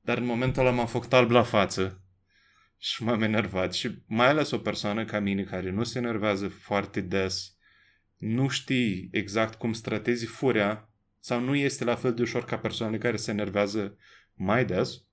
Dar 0.00 0.18
în 0.18 0.24
momentul 0.24 0.62
ăla 0.62 0.74
m-am 0.74 0.86
făcut 0.86 1.12
alb 1.12 1.30
la 1.30 1.42
față 1.42 2.02
și 2.78 3.02
m-am 3.02 3.22
enervat 3.22 3.74
și 3.74 3.90
mai 4.06 4.28
ales 4.28 4.50
o 4.50 4.58
persoană 4.58 5.04
ca 5.04 5.18
mine 5.18 5.42
care 5.42 5.70
nu 5.70 5.84
se 5.84 5.98
enervează 5.98 6.48
foarte 6.48 7.00
des, 7.00 7.56
nu 8.16 8.48
știi 8.48 9.08
exact 9.12 9.58
cum 9.58 9.72
stratezi 9.72 10.24
furia 10.24 10.88
sau 11.18 11.40
nu 11.40 11.54
este 11.54 11.84
la 11.84 11.94
fel 11.94 12.14
de 12.14 12.22
ușor 12.22 12.44
ca 12.44 12.58
persoanele 12.58 12.98
care 12.98 13.16
se 13.16 13.30
enervează 13.30 13.96
mai 14.36 14.64
des. 14.64 15.04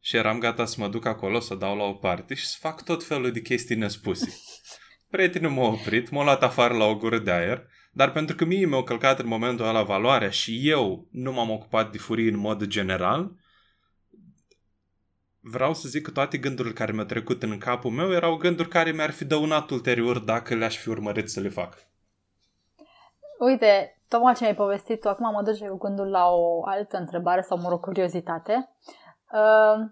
Și 0.00 0.16
eram 0.16 0.38
gata 0.38 0.64
să 0.64 0.76
mă 0.78 0.88
duc 0.88 1.04
acolo, 1.04 1.40
să 1.40 1.54
dau 1.54 1.76
la 1.76 1.84
o 1.84 1.92
parte 1.92 2.34
și 2.34 2.46
să 2.46 2.56
fac 2.60 2.84
tot 2.84 3.04
felul 3.04 3.32
de 3.32 3.40
chestii 3.40 3.76
nespuse. 3.76 4.34
Prietenul 5.10 5.50
m-a 5.50 5.66
oprit, 5.66 6.10
m-a 6.10 6.22
luat 6.22 6.42
afară 6.42 6.74
la 6.74 6.84
o 6.84 6.96
gură 6.96 7.18
de 7.18 7.30
aer, 7.30 7.66
dar 7.92 8.12
pentru 8.12 8.36
că 8.36 8.44
mie 8.44 8.66
mi-au 8.66 8.84
călcat 8.84 9.18
în 9.18 9.26
momentul 9.26 9.66
ăla 9.66 9.82
valoarea 9.82 10.30
și 10.30 10.68
eu 10.68 11.08
nu 11.10 11.32
m-am 11.32 11.50
ocupat 11.50 11.92
de 11.92 11.98
furie 11.98 12.30
în 12.30 12.38
mod 12.38 12.64
general, 12.64 13.32
vreau 15.40 15.74
să 15.74 15.88
zic 15.88 16.02
că 16.02 16.10
toate 16.10 16.38
gândurile 16.38 16.74
care 16.74 16.92
mi-au 16.92 17.04
trecut 17.04 17.42
în 17.42 17.58
capul 17.58 17.90
meu 17.90 18.12
erau 18.12 18.36
gânduri 18.36 18.68
care 18.68 18.92
mi-ar 18.92 19.10
fi 19.10 19.24
dăunat 19.24 19.70
ulterior 19.70 20.18
dacă 20.18 20.54
le-aș 20.54 20.76
fi 20.76 20.88
urmărit 20.88 21.30
să 21.30 21.40
le 21.40 21.48
fac. 21.48 21.88
Uite, 23.38 23.99
tocmai 24.12 24.34
ce 24.34 24.42
mi-ai 24.42 24.54
povestit 24.54 25.00
tu, 25.00 25.08
acum 25.08 25.30
mă 25.32 25.42
duce 25.42 25.68
cu 25.68 25.76
gândul 25.76 26.08
la 26.08 26.28
o 26.28 26.62
altă 26.64 26.96
întrebare 26.96 27.40
sau, 27.40 27.58
mă 27.58 27.68
rog, 27.68 27.80
curiozitate. 27.80 28.70
Uh, 29.32 29.90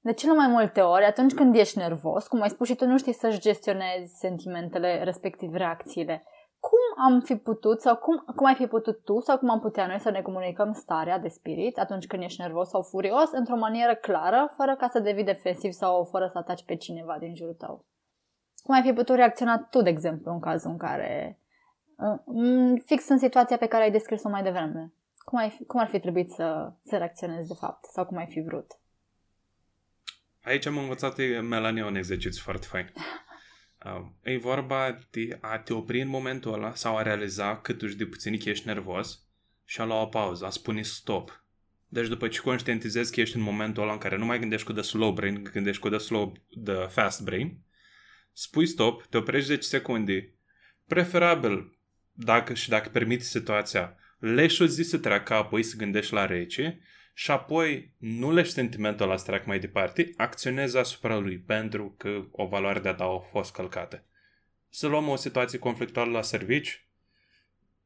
de 0.00 0.12
cele 0.12 0.32
mai 0.32 0.46
multe 0.46 0.80
ori, 0.80 1.04
atunci 1.04 1.34
când 1.34 1.54
ești 1.54 1.78
nervos, 1.78 2.26
cum 2.26 2.40
ai 2.40 2.48
spus 2.48 2.66
și 2.66 2.74
tu, 2.74 2.86
nu 2.86 2.98
știi 2.98 3.12
să-și 3.12 3.40
gestionezi 3.40 4.18
sentimentele, 4.18 5.02
respectiv 5.02 5.54
reacțiile. 5.54 6.24
Cum 6.60 7.04
am 7.04 7.20
fi 7.20 7.36
putut 7.36 7.80
sau 7.80 7.96
cum, 7.96 8.24
cum 8.36 8.46
ai 8.46 8.54
fi 8.54 8.66
putut 8.66 9.04
tu 9.04 9.20
sau 9.20 9.38
cum 9.38 9.50
am 9.50 9.60
putea 9.60 9.86
noi 9.86 10.00
să 10.00 10.10
ne 10.10 10.22
comunicăm 10.22 10.72
starea 10.72 11.18
de 11.18 11.28
spirit 11.28 11.78
atunci 11.78 12.06
când 12.06 12.22
ești 12.22 12.40
nervos 12.40 12.68
sau 12.68 12.82
furios 12.82 13.30
într-o 13.32 13.56
manieră 13.56 13.94
clară, 13.94 14.52
fără 14.56 14.76
ca 14.76 14.88
să 14.88 15.00
devii 15.00 15.24
defensiv 15.24 15.72
sau 15.72 16.04
fără 16.04 16.26
să 16.26 16.38
ataci 16.38 16.64
pe 16.64 16.76
cineva 16.76 17.16
din 17.18 17.34
jurul 17.34 17.54
tău? 17.54 17.84
Cum 18.62 18.74
ai 18.74 18.82
fi 18.82 18.92
putut 18.92 19.16
reacționa 19.16 19.66
tu, 19.70 19.82
de 19.82 19.88
exemplu, 19.88 20.32
în 20.32 20.40
cazul 20.40 20.70
în 20.70 20.76
care 20.76 21.41
fix 22.84 23.08
în 23.08 23.18
situația 23.18 23.56
pe 23.56 23.66
care 23.66 23.82
ai 23.82 23.90
descris-o 23.90 24.28
mai 24.28 24.42
devreme. 24.42 24.92
Cum, 25.24 25.38
ai, 25.38 25.58
cum 25.66 25.80
ar 25.80 25.88
fi 25.88 26.00
trebuit 26.00 26.30
să, 26.30 26.72
să 26.84 26.96
reacționezi 26.96 27.48
de 27.48 27.54
fapt? 27.58 27.84
Sau 27.84 28.06
cum 28.06 28.16
ai 28.16 28.26
fi 28.26 28.40
vrut? 28.40 28.66
Aici 30.42 30.66
am 30.66 30.78
învățat 30.78 31.16
Melania 31.42 31.86
un 31.86 31.94
exercițiu 31.94 32.42
foarte 32.42 32.66
fain. 32.66 32.92
Uh, 33.84 34.06
e 34.22 34.38
vorba 34.38 34.98
de 35.10 35.38
a 35.40 35.58
te 35.58 35.72
opri 35.72 36.00
în 36.00 36.08
momentul 36.08 36.52
ăla 36.52 36.74
sau 36.74 36.96
a 36.96 37.02
realiza 37.02 37.56
cât 37.56 37.82
uși 37.82 37.96
de 37.96 38.06
puțin 38.06 38.38
că 38.38 38.48
ești 38.48 38.66
nervos 38.66 39.20
și 39.64 39.80
a 39.80 39.84
lua 39.84 40.00
o 40.00 40.06
pauză, 40.06 40.44
a 40.44 40.50
spune 40.50 40.82
stop. 40.82 41.44
Deci 41.88 42.08
după 42.08 42.28
ce 42.28 42.40
conștientizezi 42.40 43.12
că 43.12 43.20
ești 43.20 43.36
în 43.36 43.42
momentul 43.42 43.82
ăla 43.82 43.92
în 43.92 43.98
care 43.98 44.16
nu 44.16 44.24
mai 44.24 44.38
gândești 44.38 44.66
cu 44.66 44.72
the 44.72 44.82
slow 44.82 45.12
brain, 45.12 45.42
gândești 45.52 45.82
cu 45.82 45.88
the 45.88 45.98
slow, 45.98 46.32
the 46.64 46.86
fast 46.86 47.22
brain, 47.22 47.58
spui 48.32 48.66
stop, 48.66 49.06
te 49.06 49.16
oprești 49.16 49.48
10 49.48 49.62
secunde, 49.62 50.34
preferabil 50.86 51.78
dacă 52.12 52.54
și 52.54 52.68
dacă 52.68 52.88
permite 52.88 53.22
situația, 53.22 53.96
leși 54.18 54.62
o 54.62 54.66
zi 54.66 54.82
să 54.82 54.98
treacă, 54.98 55.34
apoi 55.34 55.62
să 55.62 55.76
gândești 55.76 56.12
la 56.12 56.26
rece 56.26 56.80
și 57.14 57.30
apoi 57.30 57.94
nu 57.98 58.32
leși 58.32 58.50
sentimentul 58.50 59.04
ăla 59.04 59.16
să 59.16 59.24
treacă 59.24 59.44
mai 59.46 59.58
departe, 59.58 60.12
acționezi 60.16 60.76
asupra 60.76 61.16
lui 61.16 61.38
pentru 61.38 61.94
că 61.98 62.24
o 62.30 62.46
valoare 62.46 62.80
de-a 62.80 62.94
ta 62.94 63.04
a 63.04 63.18
fost 63.18 63.52
călcată. 63.52 64.06
Să 64.68 64.86
luăm 64.86 65.08
o 65.08 65.16
situație 65.16 65.58
conflictuală 65.58 66.10
la 66.10 66.22
servici, 66.22 66.86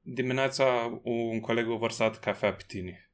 dimineața 0.01 1.01
un 1.03 1.41
coleg 1.41 1.71
a 1.71 1.75
vărsat 1.75 2.21
cafea 2.21 2.53
pe 2.53 2.65
tine. 2.67 3.11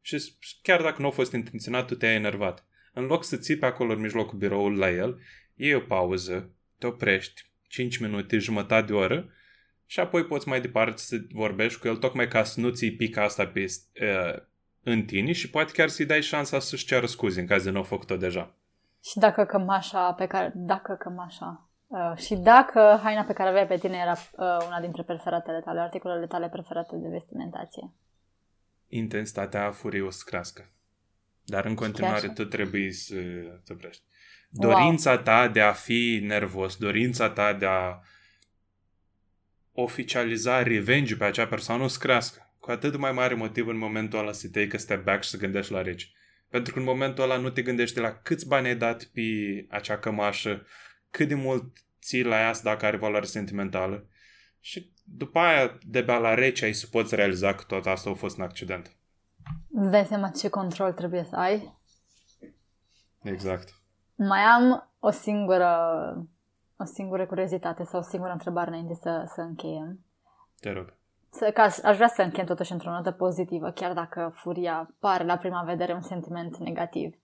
Și 0.00 0.34
chiar 0.62 0.82
dacă 0.82 1.00
nu 1.00 1.06
a 1.06 1.10
fost 1.10 1.32
intenționat, 1.32 1.86
tu 1.86 1.94
te-ai 1.94 2.14
enervat. 2.14 2.66
În 2.92 3.04
loc 3.04 3.24
să 3.24 3.36
ții 3.36 3.56
pe 3.56 3.66
acolo 3.66 3.92
în 3.92 4.00
mijlocul 4.00 4.38
biroului 4.38 4.78
la 4.78 4.90
el, 4.90 5.20
iei 5.54 5.74
o 5.74 5.80
pauză, 5.80 6.54
te 6.78 6.86
oprești 6.86 7.42
5 7.68 7.96
minute, 7.96 8.38
jumătate 8.38 8.86
de 8.86 8.92
oră 8.92 9.32
și 9.92 10.00
apoi 10.00 10.24
poți 10.24 10.48
mai 10.48 10.60
departe 10.60 10.96
să 10.96 11.16
vorbești 11.32 11.80
cu 11.80 11.86
el 11.86 11.96
tocmai 11.96 12.28
ca 12.28 12.44
să 12.44 12.60
nu 12.60 12.68
ți 12.68 12.86
pica 12.86 13.22
asta 13.22 13.46
pe, 13.46 13.64
uh, 13.64 14.42
în 14.82 15.04
tine 15.04 15.32
și 15.32 15.50
poate 15.50 15.72
chiar 15.72 15.88
să-i 15.88 16.06
dai 16.06 16.22
șansa 16.22 16.58
să-și 16.58 16.86
ceară 16.86 17.06
scuze 17.06 17.40
în 17.40 17.46
caz 17.46 17.64
de 17.64 17.70
nu 17.70 17.76
au 17.76 17.82
făcut-o 17.82 18.16
deja. 18.16 18.54
Și 19.02 19.18
dacă 19.18 19.44
cămașa 19.44 20.12
pe 20.12 20.26
care, 20.26 20.52
dacă 20.54 20.94
cămașa, 20.94 21.68
uh, 21.86 22.16
și 22.16 22.34
dacă 22.34 23.00
haina 23.02 23.22
pe 23.22 23.32
care 23.32 23.48
aveai 23.48 23.66
pe 23.66 23.76
tine 23.76 23.96
era 23.96 24.12
uh, 24.12 24.66
una 24.66 24.80
dintre 24.80 25.02
preferatele 25.02 25.60
tale, 25.60 25.80
articolele 25.80 26.26
tale 26.26 26.48
preferate 26.48 26.96
de 26.96 27.08
vestimentație. 27.08 27.90
Intensitatea 28.88 29.70
furiei 29.70 30.02
o 30.02 30.10
să 30.10 30.22
crească. 30.26 30.70
Dar 31.44 31.64
în 31.64 31.74
continuare 31.74 32.28
tu 32.28 32.44
trebuie 32.44 32.92
să 32.92 33.14
te 33.64 33.72
oprești. 33.72 34.02
Dorința 34.48 35.10
wow. 35.10 35.22
ta 35.22 35.48
de 35.48 35.60
a 35.60 35.72
fi 35.72 36.20
nervos, 36.22 36.76
dorința 36.76 37.30
ta 37.30 37.52
de 37.52 37.66
a 37.66 38.00
oficializa 39.72 40.62
revenge 40.62 41.16
pe 41.16 41.24
acea 41.24 41.46
persoană 41.46 41.82
o 41.82 41.88
să 41.88 41.98
crească. 41.98 42.46
cu 42.60 42.70
atât 42.70 42.96
mai 42.96 43.12
mare 43.12 43.34
motiv 43.34 43.66
în 43.66 43.76
momentul 43.76 44.18
ăla 44.18 44.32
să 44.32 44.48
take 44.48 44.76
a 44.76 44.78
step 44.78 45.04
back 45.04 45.22
și 45.22 45.30
să 45.30 45.36
gândești 45.36 45.72
la 45.72 45.82
reci. 45.82 46.12
Pentru 46.48 46.72
că 46.72 46.78
în 46.78 46.84
momentul 46.84 47.24
ăla 47.24 47.36
nu 47.36 47.50
te 47.50 47.62
gândești 47.62 47.98
la 47.98 48.12
câți 48.12 48.48
bani 48.48 48.66
ai 48.66 48.76
dat 48.76 49.04
pe 49.04 49.22
acea 49.70 49.98
cămașă, 49.98 50.66
cât 51.10 51.28
de 51.28 51.34
mult 51.34 51.64
ții 52.02 52.22
la 52.22 52.40
ea 52.40 52.52
dacă 52.62 52.86
are 52.86 52.96
valoare 52.96 53.24
sentimentală. 53.24 54.06
Și 54.60 54.92
după 55.04 55.38
aia, 55.38 55.78
de 55.82 56.00
la 56.00 56.34
rece, 56.34 56.64
ai 56.64 56.72
să 56.72 56.86
poți 56.90 57.14
realiza 57.14 57.54
că 57.54 57.64
tot 57.66 57.86
asta 57.86 58.10
a 58.10 58.14
fost 58.14 58.36
un 58.36 58.44
accident. 58.44 58.96
Îți 59.70 59.90
dai 59.90 60.04
seama 60.04 60.28
ce 60.28 60.48
control 60.48 60.92
trebuie 60.92 61.24
să 61.24 61.36
ai? 61.36 61.78
Exact. 63.22 63.74
Mai 64.14 64.40
am 64.40 64.92
o 64.98 65.10
singură, 65.10 65.68
o 66.82 66.84
singură 66.84 67.26
curiozitate 67.26 67.84
sau 67.84 68.00
o 68.00 68.02
singură 68.02 68.32
întrebare 68.32 68.68
înainte 68.68 68.94
să, 68.94 69.24
să 69.34 69.40
încheiem. 69.40 69.98
Te 70.60 70.72
rog. 70.72 70.94
Să, 71.30 71.50
ca, 71.54 71.62
aș 71.62 71.96
vrea 71.96 72.08
să 72.08 72.22
închem 72.22 72.44
totuși 72.44 72.72
într-o 72.72 72.90
notă 72.90 73.10
pozitivă, 73.10 73.70
chiar 73.70 73.92
dacă 73.92 74.32
furia 74.34 74.90
pare 74.98 75.24
la 75.24 75.36
prima 75.36 75.62
vedere 75.62 75.92
un 75.92 76.00
sentiment 76.00 76.56
negativ. 76.56 77.14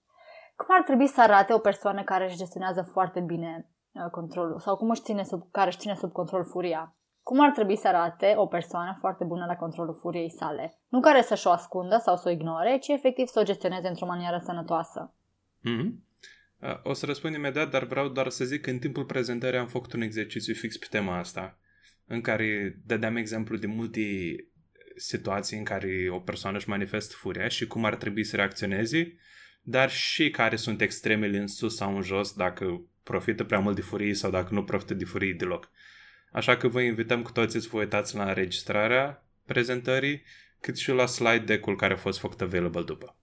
Cum 0.55 0.67
ar 0.69 0.83
trebui 0.83 1.07
să 1.07 1.21
arate 1.21 1.53
o 1.53 1.57
persoană 1.57 2.03
care 2.03 2.25
își 2.25 2.37
gestionează 2.37 2.81
foarte 2.81 3.19
bine 3.19 3.69
uh, 3.91 4.09
controlul 4.11 4.59
sau 4.59 4.75
cum 4.75 4.89
își 4.89 5.01
ține 5.01 5.23
sub, 5.23 5.51
care 5.51 5.67
își 5.67 5.77
ține 5.77 5.95
sub 5.95 6.11
control 6.11 6.43
furia? 6.43 6.93
Cum 7.23 7.39
ar 7.41 7.51
trebui 7.51 7.75
să 7.75 7.87
arate 7.87 8.33
o 8.37 8.45
persoană 8.45 8.95
foarte 8.99 9.23
bună 9.23 9.45
la 9.45 9.55
controlul 9.55 9.93
furiei 9.93 10.29
sale? 10.29 10.77
Nu 10.87 10.99
care 10.99 11.21
să-și 11.21 11.47
o 11.47 11.51
ascundă 11.51 11.97
sau 11.97 12.15
să 12.15 12.27
o 12.27 12.31
ignore, 12.31 12.77
ci 12.77 12.87
efectiv 12.87 13.27
să 13.27 13.39
o 13.39 13.43
gestioneze 13.43 13.87
într-o 13.87 14.05
manieră 14.05 14.37
sănătoasă. 14.37 15.13
Mm-hmm. 15.59 16.08
O 16.83 16.93
să 16.93 17.05
răspund 17.05 17.35
imediat, 17.35 17.69
dar 17.69 17.83
vreau 17.83 18.07
doar 18.07 18.29
să 18.29 18.45
zic 18.45 18.61
că 18.61 18.69
în 18.69 18.79
timpul 18.79 19.05
prezentării 19.05 19.59
am 19.59 19.67
făcut 19.67 19.93
un 19.93 20.01
exercițiu 20.01 20.53
fix 20.53 20.77
pe 20.77 20.87
tema 20.89 21.17
asta, 21.17 21.59
în 22.05 22.21
care 22.21 22.79
dădeam 22.85 23.15
exemplu 23.15 23.57
de 23.57 23.67
multe 23.67 24.01
situații 24.95 25.57
în 25.57 25.63
care 25.63 26.07
o 26.09 26.19
persoană 26.19 26.57
își 26.57 26.69
manifestă 26.69 27.15
furia 27.17 27.47
și 27.47 27.67
cum 27.67 27.85
ar 27.85 27.95
trebui 27.95 28.23
să 28.23 28.35
reacționeze, 28.35 29.17
dar 29.61 29.89
și 29.89 30.29
care 30.29 30.55
sunt 30.55 30.81
extremele 30.81 31.37
în 31.37 31.47
sus 31.47 31.75
sau 31.75 31.95
în 31.95 32.01
jos, 32.01 32.33
dacă 32.33 32.81
profită 33.03 33.43
prea 33.43 33.59
mult 33.59 33.75
de 33.75 33.81
furie 33.81 34.13
sau 34.13 34.31
dacă 34.31 34.53
nu 34.53 34.63
profită 34.63 34.93
de 34.93 35.05
furie 35.05 35.33
deloc. 35.33 35.71
Așa 36.31 36.57
că 36.57 36.67
vă 36.67 36.81
invităm 36.81 37.21
cu 37.21 37.31
toții 37.31 37.61
să 37.61 37.67
vă 37.71 37.77
uitați 37.77 38.15
la 38.15 38.27
înregistrarea 38.27 39.25
prezentării, 39.45 40.23
cât 40.61 40.77
și 40.77 40.91
la 40.91 41.05
slide 41.05 41.43
deck-ul 41.45 41.75
care 41.75 41.93
a 41.93 41.97
fost 41.97 42.19
făcut 42.19 42.41
available 42.41 42.83
după. 42.83 43.17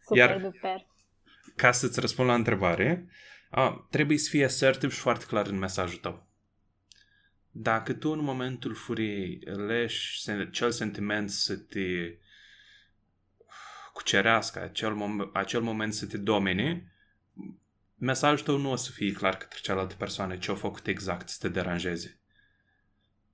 Super, 0.00 0.18
Iar, 0.18 0.40
duper. 0.40 0.86
Ca 1.60 1.72
să-ți 1.72 2.00
răspund 2.00 2.28
la 2.28 2.34
întrebare, 2.34 3.08
a, 3.50 3.86
trebuie 3.90 4.18
să 4.18 4.28
fii 4.28 4.44
assertiv 4.44 4.92
și 4.92 4.98
foarte 4.98 5.24
clar 5.24 5.46
în 5.46 5.58
mesajul 5.58 5.98
tău. 5.98 6.28
Dacă 7.50 7.92
tu 7.92 8.10
în 8.10 8.20
momentul 8.20 8.74
furiei 8.74 9.38
leși 9.44 10.30
acel 10.30 10.70
sentiment 10.70 11.30
să 11.30 11.56
te 11.56 12.18
cucerească, 13.92 14.62
acel, 14.62 14.94
mom- 14.94 15.32
acel 15.32 15.60
moment 15.60 15.94
să 15.94 16.06
te 16.06 16.16
domine, 16.16 16.92
mesajul 17.94 18.44
tău 18.44 18.56
nu 18.56 18.70
o 18.70 18.76
să 18.76 18.90
fie 18.90 19.12
clar 19.12 19.36
către 19.36 19.58
cealaltă 19.62 19.94
persoană 19.94 20.36
ce 20.36 20.50
a 20.50 20.54
făcut 20.54 20.86
exact 20.86 21.28
să 21.28 21.36
te 21.40 21.48
deranjeze. 21.48 22.20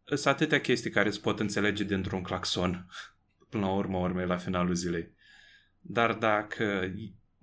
Sunt 0.04 0.26
atâtea 0.26 0.60
chestii 0.60 0.90
care 0.90 1.10
se 1.10 1.20
pot 1.20 1.40
înțelege 1.40 1.84
dintr-un 1.84 2.22
claxon 2.22 2.88
până 3.48 3.64
la 3.64 3.72
urmă 3.72 3.98
urmei 3.98 4.26
la 4.26 4.36
finalul 4.36 4.74
zilei. 4.74 5.14
Dar 5.80 6.12
dacă 6.12 6.92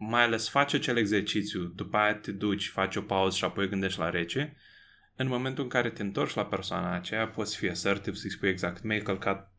mai 0.10 0.24
ales 0.24 0.50
faci 0.50 0.74
acel 0.74 0.98
exercițiu, 0.98 1.63
după 1.63 1.98
aia 1.98 2.16
te 2.16 2.32
duci, 2.32 2.68
faci 2.68 2.96
o 2.96 3.02
pauză 3.02 3.38
și 3.38 3.44
apoi 3.44 3.70
gândești 3.70 4.00
la 4.00 4.10
rece, 4.10 4.56
în 5.16 5.28
momentul 5.28 5.63
în 5.63 5.70
care 5.70 5.89
te 5.89 6.02
întorci 6.02 6.34
la 6.34 6.46
persoana 6.46 6.96
aceea, 6.96 7.28
poți 7.28 7.58
fi 7.58 7.70
asertiv 7.70 8.13
să-i 8.13 8.32
spui 8.32 8.50
exact, 8.50 8.84
mi-ai 8.84 9.02
călcat 9.02 9.52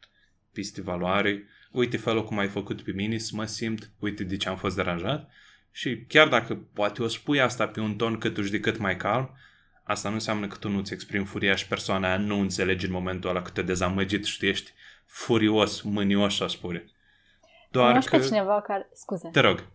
piste 0.53 0.83
valoare, 0.83 1.45
uite 1.73 1.97
felul 1.97 2.25
cum 2.25 2.39
ai 2.39 2.49
făcut 2.49 2.83
pe 2.83 2.93
mine 2.93 3.19
să 3.19 3.31
mă 3.35 3.45
simt, 3.45 3.91
uite 3.99 4.25
de 4.25 4.37
ce 4.37 4.49
am 4.49 4.57
fost 4.57 4.77
deranjat 4.77 5.31
și 5.71 6.05
chiar 6.09 6.29
dacă 6.29 6.55
poate 6.55 7.03
o 7.03 7.09
spui 7.09 7.41
asta 7.41 7.67
pe 7.67 7.81
un 7.81 7.97
ton 7.97 8.19
cât 8.19 8.51
de 8.51 8.61
cât 8.61 8.79
mai 8.79 8.97
calm, 8.97 9.37
asta 9.83 10.09
nu 10.09 10.15
înseamnă 10.15 10.47
că 10.47 10.57
tu 10.57 10.69
nu-ți 10.69 10.93
exprimi 10.93 11.25
furia 11.25 11.55
și 11.55 11.69
persoana 11.69 12.09
aia 12.09 12.17
nu 12.17 12.39
înțelegi 12.41 12.87
în 12.87 12.93
momentul 12.93 13.31
ăla 13.31 13.43
că 13.43 13.51
te 13.51 13.63
dezamăgit 13.63 14.25
și 14.25 14.39
tu 14.39 14.47
ești 14.47 14.73
furios, 15.07 15.81
mânios, 15.81 16.37
să 16.37 16.47
spune. 16.47 16.85
Doar 17.71 17.89
Cunoști 17.89 18.11
că... 18.11 18.17
pe 18.17 18.25
cineva 18.25 18.61
care... 18.61 18.89
Scuze. 18.93 19.29
Te 19.33 19.41
rog. 19.41 19.69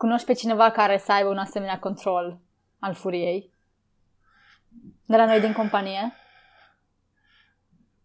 Cunoști 0.00 0.26
pe 0.26 0.32
cineva 0.32 0.70
care 0.70 0.98
să 0.98 1.12
aibă 1.12 1.28
un 1.28 1.38
asemenea 1.38 1.78
control 1.78 2.40
al 2.78 2.94
furiei? 2.94 3.52
De 5.06 5.16
la 5.16 5.26
noi 5.26 5.40
din 5.40 5.52
companie? 5.52 6.12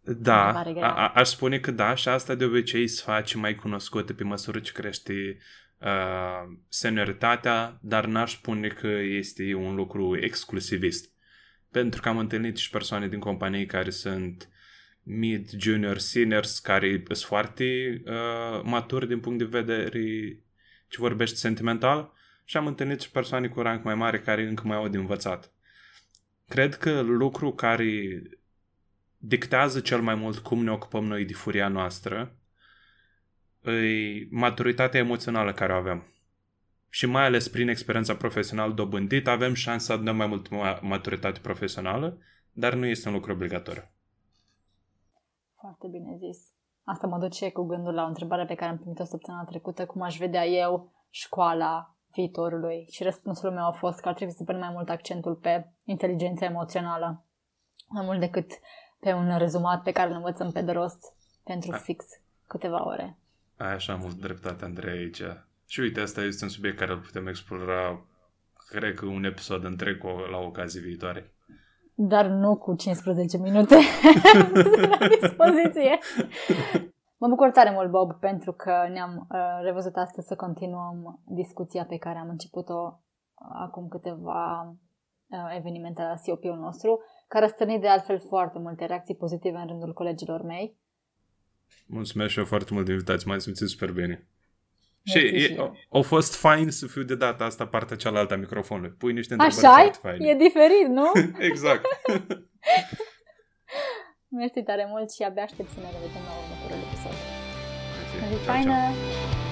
Da, 0.02 0.60
a, 0.60 0.74
a, 0.82 1.12
aș 1.16 1.28
spune 1.28 1.60
că 1.60 1.72
da 1.72 1.96
și 1.96 2.10
asta 2.10 2.36
de 2.36 2.46
obicei 2.46 2.88
se 2.88 3.02
face 3.06 3.38
mai 3.38 3.56
cunoscută 3.56 4.14
pe 4.14 4.24
măsură 4.24 4.60
ce 4.60 4.72
crește 4.72 5.38
uh, 5.80 6.58
senioritatea, 6.68 7.78
dar 7.82 8.06
n-aș 8.06 8.32
spune 8.32 8.68
că 8.68 8.88
este 8.88 9.54
un 9.54 9.76
lucru 9.76 10.18
exclusivist. 10.20 11.12
Pentru 11.72 12.02
că 12.02 12.10
am 12.10 12.18
întâlnit 12.18 12.58
și 12.58 12.70
persoane 12.70 13.08
din 13.08 13.20
companii 13.20 13.66
care 13.66 13.90
sunt 13.90 14.50
mid, 15.04 15.50
junior, 15.60 15.98
seniors, 15.98 16.60
care 16.60 17.04
sunt 17.06 17.18
foarte 17.18 18.02
uh, 18.06 18.62
maturi 18.64 19.08
din 19.08 19.20
punct 19.20 19.38
de 19.38 19.64
vedere 19.64 20.40
ce 20.96 21.02
vorbește 21.02 21.36
sentimental 21.36 22.12
și 22.44 22.58
am 22.58 22.68
întâlnit 22.68 23.02
și 23.02 23.12
persoane 23.12 23.48
cu 23.48 23.62
rang 23.62 23.84
mai 23.84 23.96
mare 23.96 24.20
care 24.20 24.48
încă 24.48 24.64
mai 24.68 24.78
au 24.78 24.88
de 24.88 24.98
învățat. 24.98 25.52
Cred 26.48 26.76
că 26.76 27.02
lucru 27.02 27.52
care 27.54 28.22
dictează 29.18 29.80
cel 29.80 30.02
mai 30.02 30.16
mult 30.16 30.38
cum 30.38 30.64
ne 30.64 30.72
ocupăm 30.72 31.06
noi 31.06 31.26
de 31.26 31.34
furia 31.34 31.68
noastră 31.68 32.36
e 33.62 34.28
maturitatea 34.30 35.00
emoțională 35.00 35.54
care 35.54 35.74
o 35.74 35.76
avem. 35.76 36.04
Și 36.90 37.06
mai 37.06 37.26
ales 37.26 37.48
prin 37.48 37.68
experiența 37.68 38.16
profesională 38.16 38.74
dobândită 38.74 39.30
avem 39.30 39.54
șansa 39.54 39.86
să 39.86 39.94
adunăm 39.94 40.16
mai 40.16 40.28
mult 40.28 40.50
maturitate 40.82 41.40
profesională, 41.40 42.18
dar 42.52 42.74
nu 42.74 42.86
este 42.86 43.08
un 43.08 43.14
lucru 43.14 43.32
obligatoriu. 43.32 43.92
Foarte 45.56 45.88
bine 45.92 46.18
zis. 46.18 46.55
Asta 46.86 47.08
mă 47.08 47.18
duce 47.18 47.52
cu 47.52 47.64
gândul 47.64 47.94
la 47.94 48.04
o 48.04 48.08
întrebare 48.08 48.46
pe 48.46 48.56
care 48.56 48.72
am 48.72 48.78
primit-o 48.78 49.04
săptămâna 49.04 49.44
trecută, 49.44 49.86
cum 49.86 50.02
aș 50.02 50.18
vedea 50.18 50.46
eu 50.46 50.92
școala 51.10 51.96
viitorului. 52.14 52.88
Și 52.90 53.04
răspunsul 53.04 53.52
meu 53.52 53.68
a 53.68 53.72
fost 53.72 54.00
că 54.00 54.08
ar 54.08 54.14
trebui 54.14 54.34
să 54.34 54.44
punem 54.44 54.60
mai 54.60 54.72
mult 54.74 54.90
accentul 54.90 55.36
pe 55.36 55.72
inteligența 55.84 56.46
emoțională, 56.46 57.26
mai 57.88 58.06
mult 58.06 58.20
decât 58.20 58.52
pe 59.00 59.14
un 59.14 59.38
rezumat 59.38 59.84
pe 59.84 59.92
care 59.92 60.10
îl 60.10 60.16
învățăm 60.16 60.52
pe 60.52 60.62
de 60.62 60.72
rost 60.72 61.14
pentru 61.44 61.72
A. 61.74 61.78
fix 61.78 62.06
câteva 62.48 62.88
ore. 62.88 63.18
Ai 63.58 63.74
așa 63.74 63.96
mult 63.96 64.16
dreptate, 64.16 64.66
Andrei, 64.66 64.98
aici. 64.98 65.22
Și 65.68 65.80
uite, 65.80 66.00
asta 66.00 66.22
este 66.22 66.44
un 66.44 66.50
subiect 66.50 66.78
care 66.78 66.92
îl 66.92 67.00
putem 67.00 67.28
explora, 67.28 68.06
cred 68.68 68.94
că 68.94 69.06
un 69.06 69.24
episod 69.24 69.64
întreg 69.64 70.04
la 70.32 70.38
ocazie 70.38 70.82
viitoare. 70.82 71.34
Dar 71.98 72.26
nu 72.26 72.58
cu 72.58 72.76
15 72.76 73.38
minute 73.38 73.76
la 75.00 75.08
dispoziție. 75.08 76.00
Mă 77.18 77.28
bucur 77.28 77.52
tare 77.52 77.72
mult, 77.72 77.90
Bob, 77.90 78.20
pentru 78.20 78.52
că 78.52 78.88
ne-am 78.92 79.28
uh, 79.30 79.60
revăzut 79.64 79.96
astăzi 79.96 80.28
să 80.28 80.36
continuăm 80.36 81.22
discuția 81.26 81.86
pe 81.86 81.98
care 81.98 82.18
am 82.18 82.30
început-o 82.30 82.74
uh, 82.74 83.48
acum 83.54 83.88
câteva 83.88 84.76
uh, 85.28 85.56
evenimente 85.58 86.02
la 86.02 86.16
COP-ul 86.26 86.58
nostru, 86.58 87.00
care 87.28 87.46
a 87.46 87.48
stănit 87.48 87.82
de 87.82 87.88
altfel 87.88 88.20
foarte 88.20 88.60
multe 88.60 88.86
reacții 88.86 89.16
pozitive 89.16 89.58
în 89.58 89.68
rândul 89.68 89.94
colegilor 89.94 90.42
mei. 90.42 90.78
Mulțumesc 91.88 92.32
și 92.32 92.40
eu 92.40 92.46
foarte 92.46 92.74
mult 92.74 92.86
de 92.86 92.92
invitați, 92.92 93.28
m-am 93.28 93.38
simțit 93.38 93.68
super 93.68 93.92
bine. 93.92 94.28
Și 95.06 95.18
e, 95.18 95.56
a, 95.90 96.00
fost 96.00 96.36
fain 96.36 96.70
să 96.70 96.88
fiu 96.88 97.04
de 97.04 97.16
data 97.16 97.44
asta 97.44 97.68
partea 97.68 97.96
cealaltă 97.96 98.34
a 98.34 98.38
microfonului. 98.38 98.96
Pui 98.98 99.14
niște 99.14 99.34
întrebări 99.34 99.66
Așa 99.66 99.74
foarte 99.74 100.00
faine. 100.02 100.30
E 100.30 100.36
diferit, 100.36 100.88
nu? 100.88 101.12
exact. 101.50 101.86
Mersi 104.28 104.64
tare 104.64 104.86
mult 104.90 105.12
și 105.12 105.24
abia 105.24 105.44
aștept 105.44 105.70
să 105.70 105.80
ne 105.80 105.90
revedem 105.92 106.22
la 106.30 106.34
următorul 106.42 106.84
episod. 106.88 107.16
Zi 108.30 108.46
faină! 108.46 108.72
Ciao. 108.72 109.45